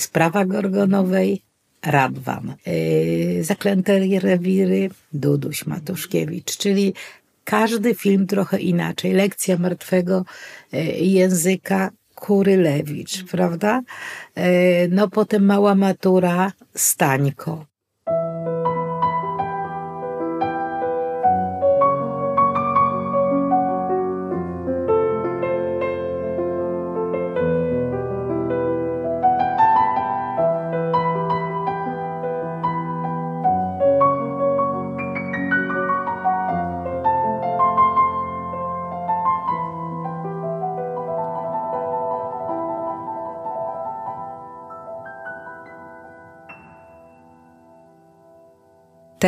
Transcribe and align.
Sprawa 0.00 0.44
Gorgonowej, 0.44 1.42
Radwan. 1.86 2.54
Yy, 2.66 3.44
Zaklęte 3.44 3.98
rewiry, 4.20 4.90
Duduś 5.12 5.66
Matuszkiewicz, 5.66 6.56
czyli 6.56 6.94
każdy 7.44 7.94
film 7.94 8.26
trochę 8.26 8.58
inaczej. 8.58 9.12
Lekcja 9.12 9.58
martwego 9.58 10.24
yy, 10.72 10.82
języka, 10.92 11.90
Kurylewicz, 12.14 13.24
prawda? 13.24 13.82
Yy, 14.36 14.42
no 14.90 15.08
potem 15.08 15.44
mała 15.44 15.74
matura, 15.74 16.52
Stańko. 16.74 17.69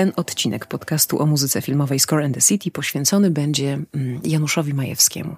Ten 0.03 0.13
odcinek 0.17 0.67
podcastu 0.67 1.23
o 1.23 1.27
muzyce 1.27 1.63
filmowej 1.63 2.01
Score 2.01 2.25
and 2.25 2.35
the 2.35 2.41
City 2.41 2.71
poświęcony 2.71 3.31
będzie 3.31 3.79
mm, 3.95 4.21
Januszowi 4.25 4.75
Majewskiemu. 4.75 5.37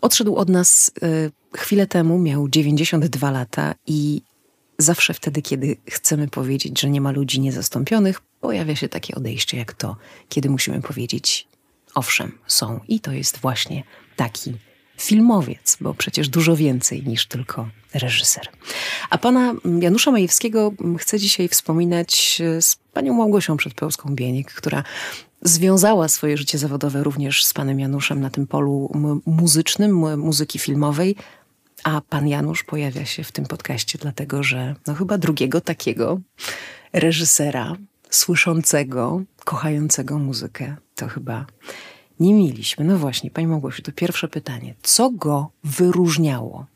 Odszedł 0.00 0.36
od 0.36 0.48
nas 0.48 0.92
y, 1.02 1.30
chwilę 1.56 1.86
temu, 1.86 2.18
miał 2.18 2.48
92 2.48 3.30
lata 3.30 3.74
i 3.86 4.22
zawsze 4.78 5.14
wtedy, 5.14 5.42
kiedy 5.42 5.76
chcemy 5.90 6.28
powiedzieć, 6.28 6.80
że 6.80 6.90
nie 6.90 7.00
ma 7.00 7.10
ludzi 7.10 7.40
niezastąpionych, 7.40 8.20
pojawia 8.40 8.76
się 8.76 8.88
takie 8.88 9.14
odejście 9.14 9.56
jak 9.56 9.72
to, 9.72 9.96
kiedy 10.28 10.50
musimy 10.50 10.82
powiedzieć 10.82 11.48
owszem, 11.94 12.38
są. 12.46 12.80
I 12.88 13.00
to 13.00 13.12
jest 13.12 13.38
właśnie 13.38 13.82
taki 14.16 14.52
filmowiec, 15.00 15.76
bo 15.80 15.94
przecież 15.94 16.28
dużo 16.28 16.56
więcej 16.56 17.02
niż 17.06 17.26
tylko 17.26 17.68
reżyser. 17.94 18.48
A 19.10 19.18
pana 19.18 19.54
Janusza 19.80 20.10
Majewskiego 20.10 20.72
chcę 20.98 21.18
dzisiaj 21.18 21.48
wspominać 21.48 22.42
z 22.60 22.81
panią 22.92 23.14
Małgosią 23.14 23.56
Przedpełską-Bienik, 23.56 24.44
która 24.44 24.84
związała 25.42 26.08
swoje 26.08 26.36
życie 26.36 26.58
zawodowe 26.58 27.02
również 27.02 27.44
z 27.44 27.54
panem 27.54 27.80
Januszem 27.80 28.20
na 28.20 28.30
tym 28.30 28.46
polu 28.46 28.92
muzycznym, 29.26 30.18
muzyki 30.18 30.58
filmowej, 30.58 31.16
a 31.84 32.00
pan 32.00 32.28
Janusz 32.28 32.64
pojawia 32.64 33.04
się 33.04 33.24
w 33.24 33.32
tym 33.32 33.46
podcaście, 33.46 33.98
dlatego 33.98 34.42
że 34.42 34.74
no 34.86 34.94
chyba 34.94 35.18
drugiego 35.18 35.60
takiego 35.60 36.20
reżysera, 36.92 37.76
słyszącego, 38.10 39.22
kochającego 39.44 40.18
muzykę, 40.18 40.76
to 40.94 41.08
chyba 41.08 41.46
nie 42.20 42.34
mieliśmy. 42.34 42.84
No 42.84 42.98
właśnie, 42.98 43.30
Pani 43.30 43.46
Małgosiu, 43.46 43.82
to 43.82 43.92
pierwsze 43.92 44.28
pytanie. 44.28 44.74
Co 44.82 45.10
go 45.10 45.50
wyróżniało 45.64 46.66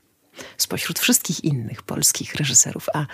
spośród 0.56 0.98
wszystkich 0.98 1.44
innych 1.44 1.82
polskich 1.82 2.34
reżyserów, 2.34 2.86
a 2.94 3.06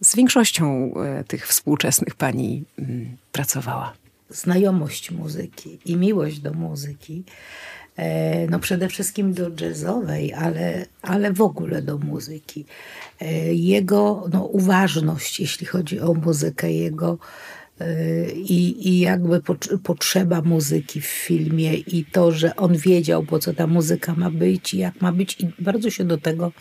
z 0.00 0.16
większością 0.16 0.94
e, 0.94 1.24
tych 1.24 1.48
współczesnych 1.48 2.14
Pani 2.14 2.64
mm, 2.78 3.16
pracowała? 3.32 3.92
Znajomość 4.28 5.10
muzyki 5.10 5.78
i 5.84 5.96
miłość 5.96 6.38
do 6.38 6.52
muzyki. 6.52 7.24
E, 7.96 8.46
no 8.46 8.58
przede 8.58 8.88
wszystkim 8.88 9.34
do 9.34 9.50
jazzowej, 9.60 10.34
ale, 10.34 10.86
ale 11.02 11.32
w 11.32 11.42
ogóle 11.42 11.82
do 11.82 11.98
muzyki. 11.98 12.64
E, 13.20 13.54
jego 13.54 14.28
no, 14.32 14.44
uważność, 14.44 15.40
jeśli 15.40 15.66
chodzi 15.66 16.00
o 16.00 16.14
muzykę, 16.14 16.72
jego 16.72 17.18
i, 18.34 18.88
i 18.88 19.00
jakby 19.00 19.42
potrzeba 19.82 20.42
muzyki 20.42 21.00
w 21.00 21.06
filmie 21.06 21.74
i 21.74 22.04
to, 22.04 22.32
że 22.32 22.56
on 22.56 22.76
wiedział, 22.76 23.22
po 23.22 23.38
co 23.38 23.54
ta 23.54 23.66
muzyka 23.66 24.14
ma 24.14 24.30
być 24.30 24.74
i 24.74 24.78
jak 24.78 25.00
ma 25.00 25.12
być 25.12 25.40
i 25.40 25.62
bardzo 25.62 25.90
się 25.90 26.04
do 26.04 26.18
tego 26.18 26.52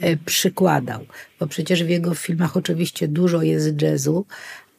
e, 0.00 0.16
przykładał. 0.16 1.06
Bo 1.40 1.46
przecież 1.46 1.84
w 1.84 1.88
jego 1.88 2.14
filmach 2.14 2.56
oczywiście 2.56 3.08
dużo 3.08 3.42
jest 3.42 3.82
jazzu, 3.82 4.26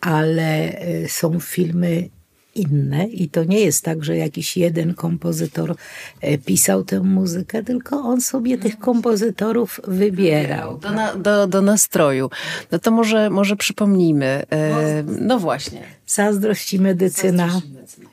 ale 0.01 0.77
e, 0.77 1.09
są 1.09 1.39
filmy 1.39 2.09
inne 2.55 3.07
i 3.07 3.29
to 3.29 3.43
nie 3.43 3.59
jest 3.59 3.85
tak, 3.85 4.03
że 4.03 4.17
jakiś 4.17 4.57
jeden 4.57 4.93
kompozytor 4.93 5.75
e, 6.21 6.37
pisał 6.37 6.83
tę 6.83 6.99
muzykę, 6.99 7.63
tylko 7.63 7.95
on 7.95 8.21
sobie 8.21 8.57
tych 8.57 8.79
kompozytorów 8.79 9.81
wybierał. 9.87 10.77
Do, 10.77 10.91
na, 10.91 11.15
do, 11.15 11.47
do 11.47 11.61
nastroju. 11.61 12.29
No 12.71 12.79
to 12.79 12.91
może, 12.91 13.29
może 13.29 13.55
przypomnijmy. 13.55 14.43
E, 14.51 15.03
no 15.19 15.39
właśnie. 15.39 15.83
Zazdrość 16.07 16.73
i 16.73 16.79
medycyna, 16.79 17.61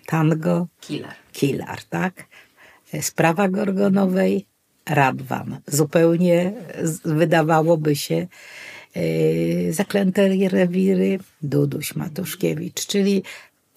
tango, 0.07 0.67
killer. 0.81 1.15
killer, 1.33 1.85
tak? 1.91 2.25
E, 2.93 3.03
sprawa 3.03 3.49
Gorgonowej, 3.49 4.47
Radwan. 4.87 5.61
Zupełnie 5.67 6.53
wydawałoby 7.05 7.97
się 7.97 8.27
Zaklęte 9.71 10.29
rewiry, 10.49 11.19
Duduś 11.43 11.95
Matuszkiewicz, 11.95 12.87
czyli 12.87 13.23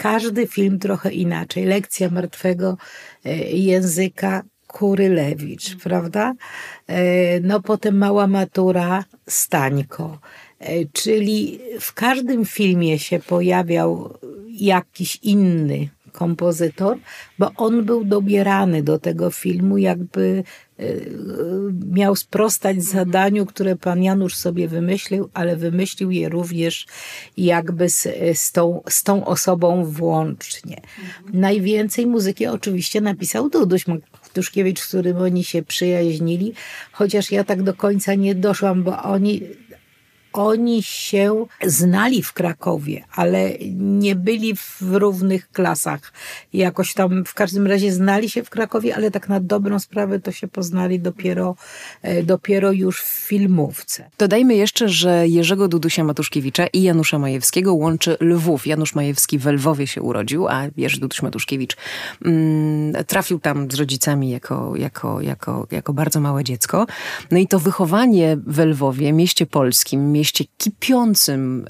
każdy 0.04 0.48
film 0.48 0.80
trochę 0.80 1.12
inaczej. 1.12 1.66
Lekcja 1.66 2.10
martwego 2.10 2.78
e, 3.26 3.36
języka 3.52 4.44
Kurylewicz, 4.68 5.76
prawda? 5.84 6.34
E, 6.88 7.40
no 7.40 7.62
potem 7.62 7.98
mała 7.98 8.28
matura 8.28 9.06
Stańko. 9.30 10.20
E, 10.60 10.86
czyli 10.86 11.60
w 11.80 11.94
każdym 11.94 12.46
filmie 12.46 13.00
się 13.00 13.20
pojawiał 13.20 14.18
jakiś 14.50 15.20
inny 15.22 15.90
kompozytor, 16.14 16.98
bo 17.40 17.52
on 17.58 17.86
był 17.86 18.06
dobierany 18.06 18.84
do 18.84 19.00
tego 19.00 19.32
filmu, 19.32 19.78
jakby 19.78 20.44
e, 20.80 20.84
miał 21.92 22.16
sprostać 22.16 22.84
zadaniu, 22.84 23.46
które 23.46 23.76
pan 23.76 24.04
Janusz 24.04 24.36
sobie 24.36 24.68
wymyślił, 24.68 25.30
ale 25.34 25.56
wymyślił 25.56 26.12
je 26.12 26.30
również 26.30 26.88
jakby 27.38 27.90
z, 27.90 28.08
z, 28.34 28.52
tą, 28.52 28.82
z 28.90 29.04
tą 29.04 29.26
osobą 29.26 29.86
włącznie. 29.86 30.76
Mhm. 30.76 31.40
Najwięcej 31.42 32.08
muzyki 32.08 32.48
oczywiście 32.48 33.02
napisał 33.02 33.50
Duduś 33.50 33.86
Matuszkiewicz, 33.88 34.80
z 34.80 34.88
którym 34.88 35.18
oni 35.18 35.44
się 35.44 35.64
przyjaźnili, 35.64 36.54
chociaż 36.92 37.32
ja 37.32 37.44
tak 37.44 37.64
do 37.64 37.74
końca 37.74 38.16
nie 38.16 38.36
doszłam, 38.36 38.84
bo 38.84 39.04
oni 39.04 39.42
oni 40.34 40.84
się 40.84 41.46
znali 41.66 42.24
w 42.24 42.34
Krakowie, 42.34 43.04
ale 43.16 43.52
nie 43.76 44.16
byli 44.16 44.56
w 44.56 44.82
równych 44.82 45.52
klasach. 45.52 46.14
Jakoś 46.54 46.94
tam 46.94 47.26
w 47.26 47.34
każdym 47.34 47.68
razie 47.68 47.94
znali 47.94 48.30
się 48.30 48.44
w 48.44 48.50
Krakowie, 48.50 48.96
ale 48.96 49.12
tak 49.12 49.30
na 49.30 49.40
dobrą 49.40 49.80
sprawę 49.80 50.20
to 50.20 50.32
się 50.32 50.48
poznali 50.48 51.00
dopiero, 51.00 51.56
e, 52.02 52.24
dopiero 52.24 52.72
już 52.72 53.02
w 53.02 53.08
filmówce. 53.08 54.10
Dodajmy 54.18 54.56
jeszcze, 54.56 54.90
że 54.90 55.28
Jerzego 55.28 55.68
Dudusia 55.68 56.04
Matuszkiewicza 56.04 56.68
i 56.68 56.82
Janusza 56.82 57.20
Majewskiego 57.20 57.74
łączy 57.74 58.18
Lwów. 58.20 58.68
Janusz 58.68 58.96
Majewski 58.96 59.40
w 59.40 59.46
Lwowie 59.46 59.88
się 59.88 60.02
urodził, 60.02 60.48
a 60.48 60.64
Jerzy 60.78 61.00
Duduś 61.00 61.22
Matuszkiewicz 61.22 61.78
mm, 62.26 63.06
trafił 63.06 63.40
tam 63.40 63.72
z 63.72 63.76
rodzicami 63.76 64.30
jako, 64.30 64.76
jako, 64.76 65.22
jako, 65.22 65.68
jako 65.72 65.94
bardzo 65.94 66.20
małe 66.20 66.44
dziecko. 66.44 66.86
No 67.32 67.38
i 67.38 67.48
to 67.48 67.60
wychowanie 67.60 68.38
w 68.48 68.60
Lwowie, 68.60 69.14
mieście 69.14 69.46
polskim, 69.46 70.12
kipiącym 70.32 71.66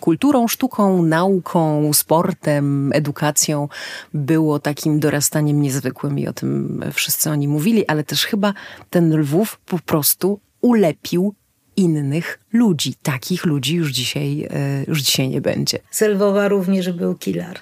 kulturą, 0.00 0.48
sztuką, 0.48 1.02
nauką, 1.02 1.92
sportem, 1.92 2.92
edukacją 2.92 3.68
było 4.14 4.58
takim 4.58 5.00
dorastaniem 5.00 5.62
niezwykłym 5.62 6.18
i 6.18 6.28
o 6.28 6.32
tym 6.32 6.80
wszyscy 6.92 7.30
oni 7.30 7.48
mówili, 7.48 7.86
ale 7.86 8.04
też 8.04 8.26
chyba 8.26 8.54
ten 8.90 9.16
Lwów 9.16 9.60
po 9.66 9.78
prostu 9.78 10.40
ulepił 10.60 11.34
innych 11.76 12.38
ludzi. 12.52 12.94
Takich 13.02 13.44
ludzi 13.44 13.76
już 13.76 13.90
dzisiaj, 13.90 14.48
e, 14.50 14.84
już 14.88 15.02
dzisiaj 15.02 15.28
nie 15.28 15.40
będzie. 15.40 15.78
Z 15.90 16.00
Lwowa 16.00 16.48
również 16.48 16.92
był 16.92 17.14
Kilar. 17.14 17.58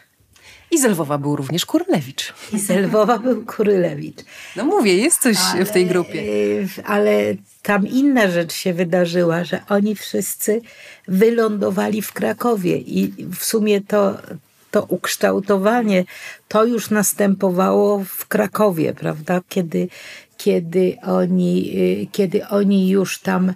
I 0.70 0.78
z 0.78 0.84
Lwowa 0.84 1.18
był 1.18 1.36
również 1.36 1.66
Kurylewicz. 1.66 2.34
I 2.52 2.58
z 2.58 2.70
Lwowa 2.70 3.18
był 3.18 3.44
Kurylewicz. 3.44 4.18
No 4.56 4.64
mówię, 4.64 4.96
jest 4.96 5.22
coś 5.22 5.36
ale, 5.54 5.64
w 5.64 5.70
tej 5.70 5.86
grupie. 5.86 6.22
E, 6.22 6.86
ale 6.86 7.34
tam 7.66 7.86
inna 7.86 8.30
rzecz 8.30 8.52
się 8.52 8.74
wydarzyła, 8.74 9.44
że 9.44 9.60
oni 9.68 9.94
wszyscy 9.94 10.60
wylądowali 11.08 12.02
w 12.02 12.12
Krakowie 12.12 12.76
i 12.78 13.12
w 13.38 13.44
sumie 13.44 13.80
to, 13.80 14.18
to 14.70 14.82
ukształtowanie 14.88 16.04
to 16.48 16.64
już 16.64 16.90
następowało 16.90 18.04
w 18.04 18.26
Krakowie, 18.26 18.92
prawda? 18.94 19.40
Kiedy, 19.48 19.88
kiedy, 20.36 20.96
oni, 21.02 21.76
kiedy 22.12 22.46
oni 22.46 22.88
już 22.88 23.18
tam 23.18 23.52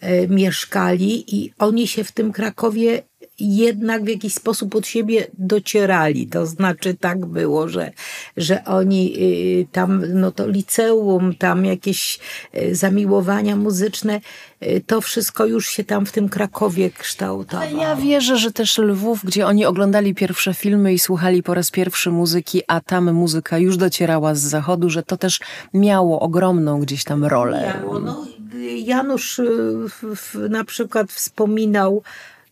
e, 0.00 0.28
mieszkali 0.28 1.36
i 1.36 1.52
oni 1.58 1.88
się 1.88 2.04
w 2.04 2.12
tym 2.12 2.32
Krakowie 2.32 3.02
jednak 3.42 4.04
w 4.04 4.08
jakiś 4.08 4.34
sposób 4.34 4.74
od 4.74 4.86
siebie 4.86 5.26
docierali. 5.38 6.26
To 6.26 6.46
znaczy 6.46 6.94
tak 6.94 7.26
było, 7.26 7.68
że, 7.68 7.92
że 8.36 8.64
oni 8.64 9.14
y, 9.18 9.66
tam, 9.72 10.02
no 10.14 10.32
to 10.32 10.46
liceum, 10.46 11.34
tam 11.34 11.64
jakieś 11.64 12.18
y, 12.56 12.74
zamiłowania 12.74 13.56
muzyczne, 13.56 14.20
y, 14.62 14.82
to 14.86 15.00
wszystko 15.00 15.46
już 15.46 15.68
się 15.68 15.84
tam 15.84 16.06
w 16.06 16.12
tym 16.12 16.28
Krakowie 16.28 16.90
kształtowało. 16.90 17.82
Ja 17.82 17.96
wierzę, 17.96 18.38
że 18.38 18.52
też 18.52 18.78
Lwów, 18.78 19.24
gdzie 19.24 19.46
oni 19.46 19.66
oglądali 19.66 20.14
pierwsze 20.14 20.54
filmy 20.54 20.92
i 20.92 20.98
słuchali 20.98 21.42
po 21.42 21.54
raz 21.54 21.70
pierwszy 21.70 22.10
muzyki, 22.10 22.62
a 22.68 22.80
tam 22.80 23.12
muzyka 23.12 23.58
już 23.58 23.76
docierała 23.76 24.34
z 24.34 24.40
zachodu, 24.40 24.90
że 24.90 25.02
to 25.02 25.16
też 25.16 25.40
miało 25.74 26.20
ogromną 26.20 26.80
gdzieś 26.80 27.04
tam 27.04 27.24
rolę. 27.24 27.74
Miało, 27.76 27.98
no, 27.98 28.26
Janusz 28.84 29.40
na 30.50 30.64
przykład 30.64 31.12
wspominał 31.12 32.02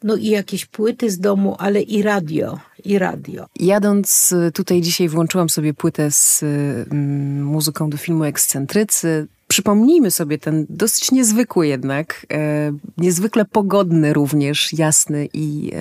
no 0.02 0.16
i 0.16 0.26
jakieś 0.26 0.66
płyty 0.66 1.10
z 1.10 1.18
domu, 1.18 1.56
ale 1.58 1.82
i 1.82 2.02
radio, 2.02 2.58
i 2.84 2.98
radio. 2.98 3.46
Jadąc 3.60 4.32
y, 4.32 4.52
tutaj 4.52 4.80
dzisiaj 4.80 5.08
włączyłam 5.08 5.48
sobie 5.48 5.74
płytę 5.74 6.10
z 6.10 6.42
mm, 6.42 7.44
muzyką 7.44 7.90
do 7.90 7.96
filmu 7.96 8.24
Ekscentrycy. 8.24 9.26
Przypomnijmy 9.48 10.10
sobie 10.10 10.38
ten 10.38 10.66
dosyć 10.68 11.10
niezwykły 11.10 11.66
jednak, 11.66 12.26
e, 12.32 12.72
niezwykle 12.98 13.44
pogodny 13.44 14.12
również, 14.12 14.72
jasny 14.72 15.28
i... 15.32 15.72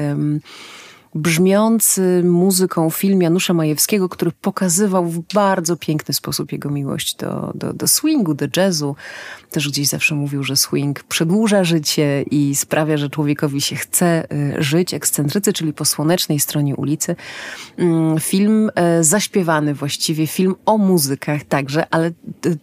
Brzmiący 1.16 2.22
muzyką 2.24 2.90
film 2.90 3.22
Janusza 3.22 3.54
Majewskiego, 3.54 4.10
który 4.10 4.32
pokazywał 4.32 5.06
w 5.06 5.20
bardzo 5.34 5.78
piękny 5.78 6.14
sposób 6.14 6.52
jego 6.52 6.70
miłość 6.70 7.16
do, 7.16 7.52
do, 7.56 7.74
do 7.74 7.88
swingu, 7.88 8.34
do 8.34 8.46
jazzu. 8.58 8.96
Też 9.52 9.70
gdzieś 9.70 9.88
zawsze 9.88 10.16
mówił, 10.16 10.44
że 10.44 10.56
swing 10.56 11.04
przedłuża 11.04 11.64
życie 11.64 12.26
i 12.32 12.56
sprawia, 12.56 12.98
że 12.98 13.10
człowiekowi 13.10 13.62
się 13.62 13.76
chce 13.76 14.34
y, 14.34 14.64
żyć. 14.64 14.94
Ekscentrycy, 14.94 15.54
czyli 15.54 15.74
po 15.74 15.86
słonecznej 15.86 16.40
stronie 16.40 16.76
ulicy. 16.76 17.16
Mm, 17.78 18.20
film 18.20 18.72
e, 18.76 19.04
zaśpiewany 19.04 19.74
właściwie, 19.74 20.28
film 20.28 20.56
o 20.66 20.78
muzykach 20.78 21.44
także, 21.44 21.88
ale 21.92 22.12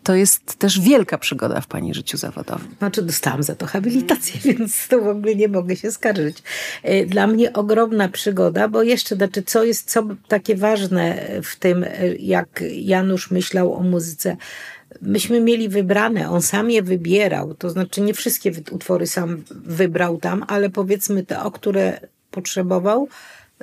to 0.03 0.15
jest 0.15 0.57
też 0.57 0.81
wielka 0.81 1.19
przygoda 1.19 1.61
w 1.61 1.67
pani 1.67 1.95
życiu 1.95 2.17
zawodowym. 2.17 2.75
Znaczy 2.79 3.03
dostałam 3.03 3.43
za 3.43 3.55
to 3.55 3.67
habilitację, 3.67 4.41
więc 4.53 4.89
to 4.89 5.01
w 5.01 5.09
ogóle 5.09 5.35
nie 5.35 5.49
mogę 5.49 5.77
się 5.77 5.91
skarżyć. 5.91 6.43
E, 6.83 7.07
dla 7.07 7.27
mnie 7.27 7.53
ogromna 7.53 8.09
przygoda 8.09 8.67
bo 8.69 8.83
jeszcze, 8.83 9.17
znaczy, 9.17 9.43
co 9.43 9.65
jest 9.65 9.91
co 9.91 10.03
takie 10.29 10.57
ważne 10.57 11.29
w 11.43 11.57
tym, 11.57 11.85
jak 12.19 12.65
Janusz 12.73 13.31
myślał 13.31 13.75
o 13.75 13.81
muzyce. 13.81 14.37
Myśmy 15.03 15.41
mieli 15.41 15.69
wybrane, 15.69 16.31
on 16.31 16.43
sam 16.43 16.71
je 16.71 16.83
wybierał, 16.83 17.55
to 17.55 17.71
znaczy 17.71 18.01
nie 18.01 18.15
wszystkie 18.15 18.53
utwory 18.71 19.07
sam 19.07 19.43
wybrał 19.51 20.19
tam, 20.19 20.45
ale 20.49 20.71
powiedzmy 20.71 21.25
te, 21.25 21.43
o 21.43 21.51
które 21.51 22.01
potrzebował, 22.31 23.09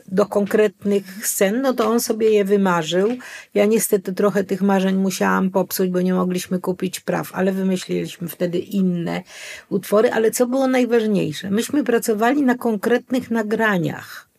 do 0.08 0.26
konkretnych 0.26 1.28
scen, 1.28 1.62
no 1.62 1.74
to 1.74 1.90
on 1.90 2.00
sobie 2.00 2.30
je 2.30 2.46
wymarzył. 2.46 3.10
Ja 3.54 3.66
niestety 3.66 4.14
trochę 4.14 4.44
tych 4.44 4.62
marzeń 4.62 4.96
musiałam 4.96 5.50
popsuć, 5.50 5.90
bo 5.90 6.02
nie 6.02 6.14
mogliśmy 6.14 6.60
kupić 6.60 7.00
praw, 7.00 7.30
ale 7.34 7.52
wymyśliliśmy 7.52 8.28
wtedy 8.28 8.60
inne 8.60 9.22
utwory. 9.70 10.12
Ale 10.12 10.32
co 10.32 10.48
było 10.48 10.68
najważniejsze? 10.68 11.52
Myśmy 11.52 11.84
pracowali 11.84 12.42
na 12.42 12.56
konkretnych 12.56 13.32
nagraniach. 13.32 14.30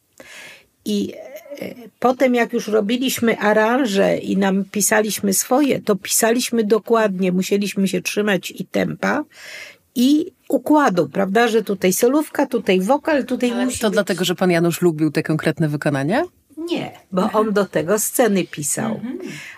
I 0.85 1.15
potem, 1.99 2.35
jak 2.35 2.53
już 2.53 2.69
robiliśmy 2.69 3.39
aranże 3.39 4.17
i 4.17 4.37
nam 4.37 4.65
pisaliśmy 4.65 5.33
swoje, 5.33 5.81
to 5.81 5.97
pisaliśmy 5.97 6.65
dokładnie, 6.65 7.33
musieliśmy 7.33 7.89
się 7.89 8.03
trzymać 8.03 8.51
i 8.51 8.67
tempa, 8.67 9.25
i 9.95 10.33
układu, 10.49 11.09
prawda, 11.09 11.49
że 11.49 11.63
tutaj 11.63 11.93
solówka, 11.93 12.47
tutaj 12.47 12.81
wokal, 12.81 13.25
tutaj 13.25 13.51
Ale 13.51 13.65
musi 13.65 13.79
To 13.79 13.87
być... 13.89 13.95
dlatego, 13.95 14.25
że 14.25 14.35
pan 14.35 14.51
Janusz 14.51 14.83
lubił 14.83 15.11
te 15.11 15.23
konkretne 15.23 15.69
wykonania? 15.69 16.25
Nie, 16.59 16.93
bo 17.13 17.31
on 17.33 17.53
do 17.53 17.65
tego 17.65 17.99
sceny 17.99 18.45
pisał. 18.45 19.01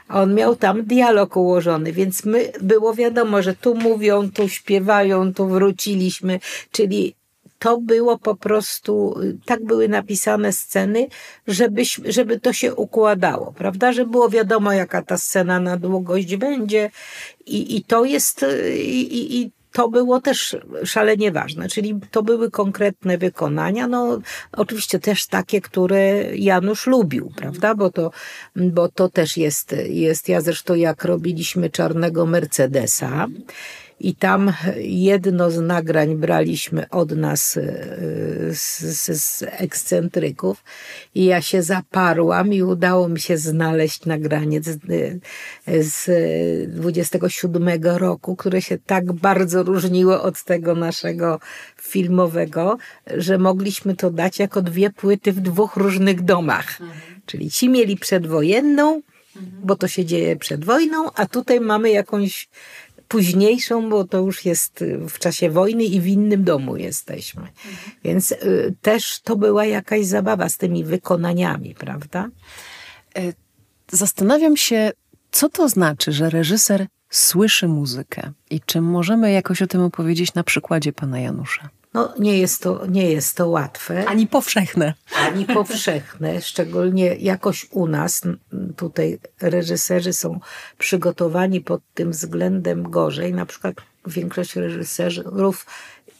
On 0.08 0.34
miał 0.34 0.56
tam 0.56 0.84
dialog 0.84 1.36
ułożony, 1.36 1.92
więc 1.92 2.24
my 2.24 2.52
było 2.60 2.94
wiadomo, 2.94 3.42
że 3.42 3.54
tu 3.54 3.74
mówią, 3.74 4.30
tu 4.30 4.48
śpiewają, 4.48 5.34
tu 5.34 5.48
wróciliśmy, 5.48 6.40
czyli 6.72 7.14
to 7.58 7.80
było 7.80 8.18
po 8.18 8.34
prostu, 8.34 9.20
tak 9.44 9.64
były 9.64 9.88
napisane 9.88 10.52
sceny, 10.52 11.08
żeby, 11.46 11.82
żeby 12.04 12.40
to 12.40 12.52
się 12.52 12.74
układało, 12.74 13.52
prawda? 13.52 13.92
Że 13.92 14.06
było 14.06 14.28
wiadomo, 14.28 14.72
jaka 14.72 15.02
ta 15.02 15.18
scena 15.18 15.60
na 15.60 15.76
długość 15.76 16.36
będzie 16.36 16.90
i, 17.46 17.76
i 17.76 17.84
to 17.84 18.04
jest, 18.04 18.46
i, 18.74 19.40
i 19.40 19.50
to 19.76 19.88
było 19.88 20.20
też 20.20 20.56
szalenie 20.84 21.32
ważne, 21.32 21.68
czyli 21.68 22.00
to 22.10 22.22
były 22.22 22.50
konkretne 22.50 23.18
wykonania, 23.18 23.88
no 23.88 24.20
oczywiście 24.52 24.98
też 24.98 25.26
takie, 25.26 25.60
które 25.60 26.36
Janusz 26.36 26.86
lubił, 26.86 27.32
prawda, 27.36 27.74
bo 27.74 27.90
to, 27.90 28.10
bo 28.56 28.88
to 28.88 29.08
też 29.08 29.36
jest, 29.36 29.76
jest, 29.88 30.28
ja 30.28 30.40
zresztą 30.40 30.74
jak 30.74 31.04
robiliśmy 31.04 31.70
Czarnego 31.70 32.26
Mercedesa, 32.26 33.26
i 34.00 34.14
tam 34.14 34.52
jedno 34.84 35.50
z 35.50 35.60
nagrań 35.60 36.16
braliśmy 36.16 36.88
od 36.90 37.10
nas 37.10 37.56
e, 37.56 37.62
z, 38.54 38.78
z, 38.78 39.22
z, 39.22 39.42
ekscentryków 39.42 40.64
i 41.14 41.24
ja 41.24 41.40
się 41.40 41.62
zaparłam 41.62 42.52
i 42.52 42.62
udało 42.62 43.08
mi 43.08 43.20
się 43.20 43.38
znaleźć 43.38 44.06
nagranie 44.06 44.60
z, 44.62 44.80
z 45.66 46.10
27 46.70 47.68
roku, 47.82 48.36
które 48.36 48.62
się 48.62 48.78
tak 48.78 49.12
bardzo 49.12 49.62
różniło 49.62 50.22
od 50.22 50.44
tego 50.44 50.74
naszego 50.74 51.40
filmowego, 51.82 52.78
że 53.16 53.38
mogliśmy 53.38 53.96
to 53.96 54.10
dać 54.10 54.38
jako 54.38 54.62
dwie 54.62 54.90
płyty 54.90 55.32
w 55.32 55.40
dwóch 55.40 55.76
różnych 55.76 56.22
domach. 56.22 56.80
Mhm. 56.80 57.00
Czyli 57.26 57.50
ci 57.50 57.68
mieli 57.68 57.96
przedwojenną, 57.96 59.02
bo 59.40 59.76
to 59.76 59.88
się 59.88 60.04
dzieje 60.04 60.36
przed 60.36 60.64
wojną, 60.64 61.10
a 61.14 61.26
tutaj 61.26 61.60
mamy 61.60 61.90
jakąś 61.90 62.48
późniejszą, 63.08 63.90
bo 63.90 64.04
to 64.04 64.18
już 64.18 64.44
jest 64.44 64.82
y, 64.82 64.98
w 65.08 65.18
czasie 65.18 65.50
wojny 65.50 65.84
i 65.84 66.00
w 66.00 66.06
innym 66.06 66.44
domu 66.44 66.76
jesteśmy. 66.76 67.42
Mhm. 67.42 67.76
Więc 68.04 68.32
y, 68.32 68.74
też 68.82 69.20
to 69.20 69.36
była 69.36 69.64
jakaś 69.64 70.06
zabawa 70.06 70.48
z 70.48 70.56
tymi 70.56 70.84
wykonaniami, 70.84 71.74
prawda? 71.74 72.28
E, 73.16 73.32
zastanawiam 73.90 74.56
się, 74.56 74.92
co 75.30 75.48
to 75.48 75.68
znaczy, 75.68 76.12
że 76.12 76.30
reżyser 76.30 76.86
słyszy 77.10 77.68
muzykę 77.68 78.32
i 78.50 78.60
czy 78.60 78.80
możemy 78.80 79.32
jakoś 79.32 79.62
o 79.62 79.66
tym 79.66 79.80
opowiedzieć 79.80 80.34
na 80.34 80.44
przykładzie 80.44 80.92
pana 80.92 81.20
Janusza? 81.20 81.68
No, 81.96 82.14
nie 82.18 82.38
jest 82.38 82.62
to, 82.62 82.86
nie 82.86 83.10
jest 83.10 83.36
to 83.36 83.48
łatwe. 83.48 84.04
Ani 84.08 84.26
powszechne. 84.26 84.94
Ani 85.16 85.44
powszechne, 85.44 86.40
szczególnie 86.42 87.14
jakoś 87.14 87.66
u 87.70 87.86
nas. 87.86 88.22
Tutaj 88.76 89.18
reżyserzy 89.40 90.12
są 90.12 90.40
przygotowani 90.78 91.60
pod 91.60 91.80
tym 91.94 92.10
względem 92.10 92.90
gorzej. 92.90 93.32
Na 93.32 93.46
przykład 93.46 93.74
większość 94.06 94.56
reżyserów 94.56 95.66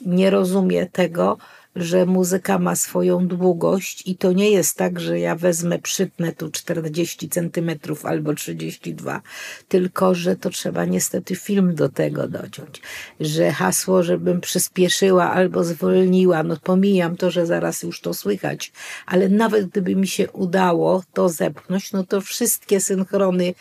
nie 0.06 0.31
rozumie 0.31 0.87
tego, 0.87 1.38
że 1.76 2.06
muzyka 2.06 2.58
ma 2.58 2.76
swoją 2.76 3.26
długość 3.26 4.02
i 4.06 4.16
to 4.16 4.33
nie 4.33 4.50
jest 4.50 4.76
tak, 4.76 5.00
że 5.00 5.21
ja 5.21 5.37
wezmę, 5.37 5.78
przytnę 5.78 6.33
tu 6.33 6.50
40 6.50 7.28
centymetrów 7.28 8.06
albo 8.06 8.35
32, 8.35 9.23
tylko 9.68 10.14
że 10.14 10.37
to 10.37 10.50
trzeba 10.50 10.85
niestety 10.85 11.37
film 11.37 11.75
do 11.75 11.88
tego 11.88 12.28
dociąć. 12.28 12.83
Że 13.21 13.52
hasło, 13.52 14.02
żebym 14.02 14.40
przyspieszyła 14.40 15.33
albo 15.33 15.64
zwolniła, 15.64 16.42
no 16.42 16.56
pomijam 16.62 17.16
to, 17.16 17.30
że 17.30 17.47
zaraz 17.47 17.83
już 17.83 18.00
to 18.00 18.14
słychać, 18.14 18.73
ale 19.06 19.28
nawet 19.28 19.66
gdyby 19.66 19.97
mi 19.97 20.09
się 20.09 20.30
udało 20.30 21.02
to 21.12 21.28
zepchnąć, 21.28 21.92
no 21.92 22.04
to 22.04 22.21
wszystkie 22.21 22.80
synchrony 22.80 23.54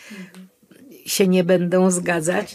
się 1.06 1.28
nie 1.28 1.44
będą 1.44 1.92
zgadzać. 1.92 2.54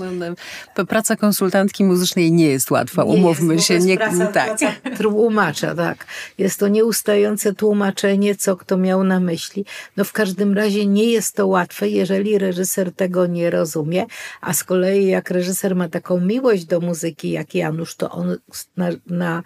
Praca 0.89 1.17
konsultantki 1.17 1.85
muzycznej 1.85 2.33
nie 2.33 2.47
jest 2.47 2.71
łatwa, 2.71 3.05
nie 3.05 3.11
umówmy 3.11 3.55
jest, 3.55 3.67
się. 3.67 3.79
Nie, 3.79 3.97
praca, 3.97 4.27
tak. 4.27 4.59
praca 4.59 4.73
tłumacza, 4.97 5.75
tak. 5.75 6.07
Jest 6.39 6.61
to 6.61 6.69
nieustające 6.69 7.55
tłumaczenie, 7.55 8.35
co 8.35 8.57
kto 8.57 8.77
miał 8.77 9.05
na 9.05 9.21
myśli. 9.21 9.65
No 9.97 10.05
w 10.05 10.13
każdym 10.13 10.55
razie 10.55 10.87
nie 10.87 11.05
jest 11.05 11.37
to 11.37 11.47
łatwe, 11.47 11.89
jeżeli 11.89 12.39
reżyser 12.39 12.93
tego 12.93 13.27
nie 13.27 13.51
rozumie, 13.51 14.07
a 14.41 14.53
z 14.53 14.65
kolei 14.65 15.07
jak 15.07 15.31
reżyser 15.31 15.77
ma 15.77 15.89
taką 15.89 16.21
miłość 16.21 16.65
do 16.65 16.81
muzyki 16.81 17.31
jak 17.31 17.55
Janusz, 17.55 17.97
to 17.97 18.11
on 18.11 18.37
na, 18.77 18.89
na 19.07 19.43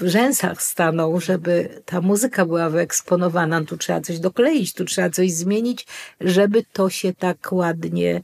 rzęsach 0.00 0.62
stanął, 0.62 1.20
żeby 1.20 1.68
ta 1.84 2.00
muzyka 2.00 2.46
była 2.46 2.70
wyeksponowana. 2.70 3.64
Tu 3.64 3.76
trzeba 3.76 4.00
coś 4.00 4.18
dokleić, 4.18 4.74
tu 4.74 4.84
trzeba 4.84 5.10
coś 5.10 5.32
zmienić, 5.32 5.86
żeby 6.20 6.64
to 6.72 6.90
się 6.90 7.14
tak 7.14 7.52
ładnie, 7.52 8.20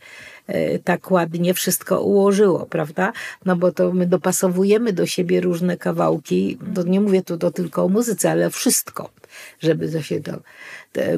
e, 0.46 0.78
tak 0.78 1.10
ładnie 1.10 1.54
wszystko 1.54 2.02
ułożyło, 2.02 2.66
prawda? 2.66 3.12
No 3.44 3.56
bo 3.56 3.72
to 3.72 3.92
my 3.92 4.06
dopasowujemy 4.06 4.92
do 4.92 5.06
siebie 5.06 5.40
różne 5.40 5.76
kawałki. 5.76 6.58
To 6.74 6.82
nie 6.82 7.00
mówię 7.00 7.22
tu 7.22 7.38
to 7.38 7.50
tylko 7.50 7.84
o 7.84 7.88
muzyce, 7.88 8.30
ale 8.30 8.50
wszystko, 8.50 9.10
żeby 9.60 9.88
to 9.92 10.02
się 10.02 10.20
to 10.20 10.32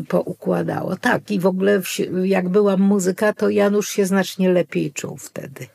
poukładało. 0.09 0.97
Tak, 0.97 1.31
i 1.31 1.41
w 1.41 1.47
ogóle 1.47 1.83
jak 2.25 2.49
była 2.49 2.77
muzyka, 2.77 3.33
to 3.33 3.51
Janusz 3.51 3.89
się 3.89 4.07
znacznie 4.07 4.53
lepiej 4.53 4.93
czuł 4.93 5.17
wtedy. 5.17 5.67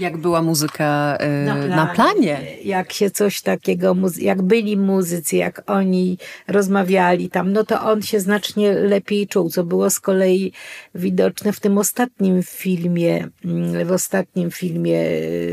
Jak 0.00 0.16
była 0.16 0.42
muzyka 0.42 1.18
yy, 1.20 1.46
na, 1.46 1.54
planie. 1.54 1.76
na, 1.76 1.86
planie. 1.86 2.40
Jak 2.64 2.92
się 2.92 3.10
coś 3.10 3.40
takiego, 3.40 3.96
jak 4.18 4.42
byli 4.42 4.76
muzycy, 4.76 5.36
jak 5.36 5.62
oni 5.66 6.18
rozmawiali 6.48 7.30
tam, 7.30 7.52
no 7.52 7.64
to 7.64 7.82
on 7.82 8.02
się 8.02 8.20
znacznie 8.20 8.72
lepiej 8.72 9.26
czuł, 9.26 9.50
co 9.50 9.64
było 9.64 9.90
z 9.90 10.00
kolei 10.00 10.52
widoczne 10.94 11.52
w 11.52 11.60
tym 11.60 11.78
ostatnim 11.78 12.42
filmie, 12.42 13.28
mm, 13.44 13.86
w 13.86 13.92
ostatnim 13.92 14.50
filmie 14.50 15.00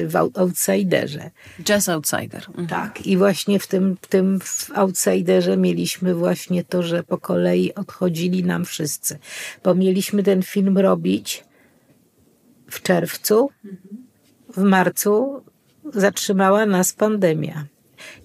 w 0.07 0.15
Outsiderze. 0.15 1.31
Jazz 1.63 1.89
Outsider. 1.89 2.45
Mhm. 2.47 2.67
Tak, 2.67 3.07
i 3.07 3.17
właśnie 3.17 3.59
w 3.59 3.67
tym, 3.67 3.97
w 4.01 4.07
tym 4.07 4.39
w 4.39 4.71
Outsiderze 4.75 5.57
mieliśmy 5.57 6.15
właśnie 6.15 6.63
to, 6.63 6.83
że 6.83 7.03
po 7.03 7.17
kolei 7.17 7.73
odchodzili 7.73 8.43
nam 8.43 8.65
wszyscy, 8.65 9.19
bo 9.63 9.75
mieliśmy 9.75 10.23
ten 10.23 10.43
film 10.43 10.77
robić 10.77 11.43
w 12.71 12.81
czerwcu, 12.81 13.49
w 14.57 14.61
marcu 14.63 15.41
zatrzymała 15.93 16.65
nas 16.65 16.93
pandemia. 16.93 17.65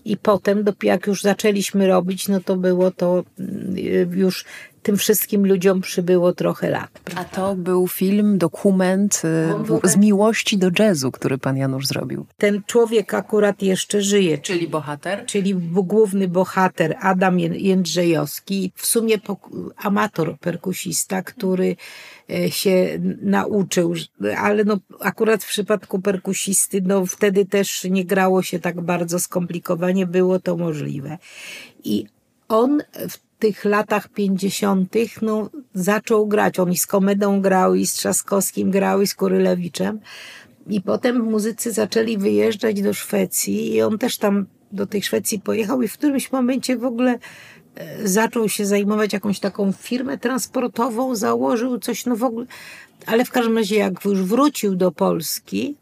I 0.04 0.16
potem, 0.16 0.64
jak 0.82 1.06
już 1.06 1.22
zaczęliśmy 1.22 1.86
robić, 1.86 2.28
no 2.28 2.40
to 2.40 2.56
było 2.56 2.90
to 2.90 3.24
mm, 3.38 3.76
już 4.18 4.44
tym 4.82 4.96
wszystkim 4.96 5.46
ludziom 5.46 5.80
przybyło 5.80 6.32
trochę 6.32 6.70
lat. 6.70 6.90
Prawda? 7.04 7.20
A 7.20 7.24
to 7.36 7.54
był 7.54 7.88
film, 7.88 8.38
dokument 8.38 9.22
y, 9.84 9.88
z 9.88 9.96
miłości 9.96 10.58
do 10.58 10.70
jazzu, 10.78 11.10
który 11.10 11.38
pan 11.38 11.56
Janusz 11.56 11.86
zrobił. 11.86 12.26
Ten 12.36 12.62
człowiek 12.66 13.14
akurat 13.14 13.62
jeszcze 13.62 14.02
żyje. 14.02 14.38
Czyli 14.38 14.68
bohater? 14.68 15.26
Czyli 15.26 15.54
główny 15.72 16.28
bohater 16.28 16.96
Adam 17.00 17.38
Jędrzejowski. 17.38 18.72
W 18.74 18.86
sumie 18.86 19.16
amator 19.76 20.38
perkusista, 20.38 21.22
który 21.22 21.76
się 22.50 23.00
nauczył, 23.22 23.94
ale 24.36 24.64
no 24.64 24.78
akurat 25.00 25.44
w 25.44 25.48
przypadku 25.48 26.00
perkusisty, 26.00 26.82
no 26.86 27.06
wtedy 27.06 27.46
też 27.46 27.84
nie 27.84 28.04
grało 28.04 28.42
się 28.42 28.58
tak 28.58 28.80
bardzo 28.80 29.18
skomplikowanie, 29.18 30.06
było 30.06 30.38
to 30.38 30.56
możliwe. 30.56 31.18
I 31.84 32.06
on 32.48 32.82
w 33.08 33.30
tych 33.40 33.64
latach 33.64 34.08
pięćdziesiątych 34.08 35.22
no, 35.22 35.50
zaczął 35.74 36.26
grać. 36.26 36.58
On 36.58 36.72
i 36.72 36.76
z 36.76 36.86
Komedą 36.86 37.40
grał, 37.40 37.74
i 37.74 37.86
z 37.86 37.92
Trzaskowskim 37.92 38.70
grał, 38.70 39.02
i 39.02 39.06
z 39.06 39.14
Kurylewiczem. 39.14 40.00
I 40.66 40.80
potem 40.80 41.20
muzycy 41.20 41.72
zaczęli 41.72 42.18
wyjeżdżać 42.18 42.82
do 42.82 42.94
Szwecji 42.94 43.74
i 43.74 43.82
on 43.82 43.98
też 43.98 44.18
tam 44.18 44.46
do 44.72 44.86
tej 44.86 45.02
Szwecji 45.02 45.40
pojechał 45.40 45.82
i 45.82 45.88
w 45.88 45.92
którymś 45.92 46.32
momencie 46.32 46.76
w 46.76 46.84
ogóle 46.84 47.12
e, 47.12 47.18
zaczął 48.04 48.48
się 48.48 48.66
zajmować 48.66 49.12
jakąś 49.12 49.40
taką 49.40 49.72
firmę 49.72 50.18
transportową, 50.18 51.14
założył 51.14 51.78
coś, 51.78 52.06
no 52.06 52.16
w 52.16 52.24
ogóle, 52.24 52.46
ale 53.06 53.24
w 53.24 53.30
każdym 53.30 53.58
razie 53.58 53.76
jak 53.76 54.04
już 54.04 54.22
wrócił 54.22 54.76
do 54.76 54.92
Polski, 54.92 55.76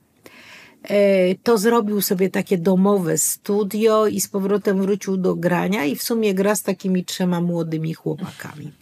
E, 0.82 1.34
to 1.34 1.58
zrobił 1.58 2.00
sobie 2.00 2.30
takie 2.30 2.58
domowe 2.58 3.18
studio 3.18 4.06
i 4.06 4.20
z 4.20 4.28
powrotem 4.28 4.82
wrócił 4.82 5.16
do 5.16 5.34
grania 5.34 5.84
i 5.84 5.96
w 5.96 6.02
sumie 6.02 6.34
gra 6.34 6.54
z 6.54 6.62
takimi 6.62 7.04
trzema 7.04 7.40
młodymi 7.40 7.94
chłopakami. 7.94 8.72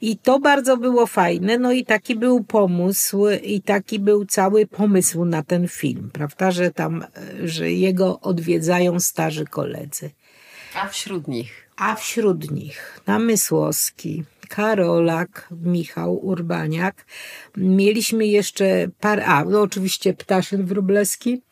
I 0.00 0.16
to 0.16 0.38
bardzo 0.38 0.76
było 0.76 1.06
fajne, 1.06 1.58
no 1.58 1.72
i 1.72 1.84
taki 1.84 2.16
był 2.16 2.44
pomysł 2.44 3.28
i 3.42 3.62
taki 3.62 3.98
był 3.98 4.24
cały 4.24 4.66
pomysł 4.66 5.24
na 5.24 5.42
ten 5.42 5.68
film, 5.68 6.10
prawda, 6.12 6.50
że 6.50 6.70
tam, 6.70 7.02
e, 7.02 7.48
że 7.48 7.72
jego 7.72 8.20
odwiedzają 8.20 9.00
starzy 9.00 9.44
koledzy. 9.44 10.10
A 10.74 10.88
wśród 10.88 11.28
nich? 11.28 11.61
A 11.84 11.96
wśród 11.96 12.50
nich 12.50 13.00
Namysłowski, 13.06 14.24
Karolak, 14.48 15.48
Michał 15.62 16.26
Urbaniak. 16.26 17.06
Mieliśmy 17.56 18.26
jeszcze 18.26 18.88
par, 19.00 19.20
a 19.20 19.44
no 19.44 19.60
oczywiście 19.60 20.14
Ptaszyn 20.14 20.66
Wróblewski. 20.66 21.42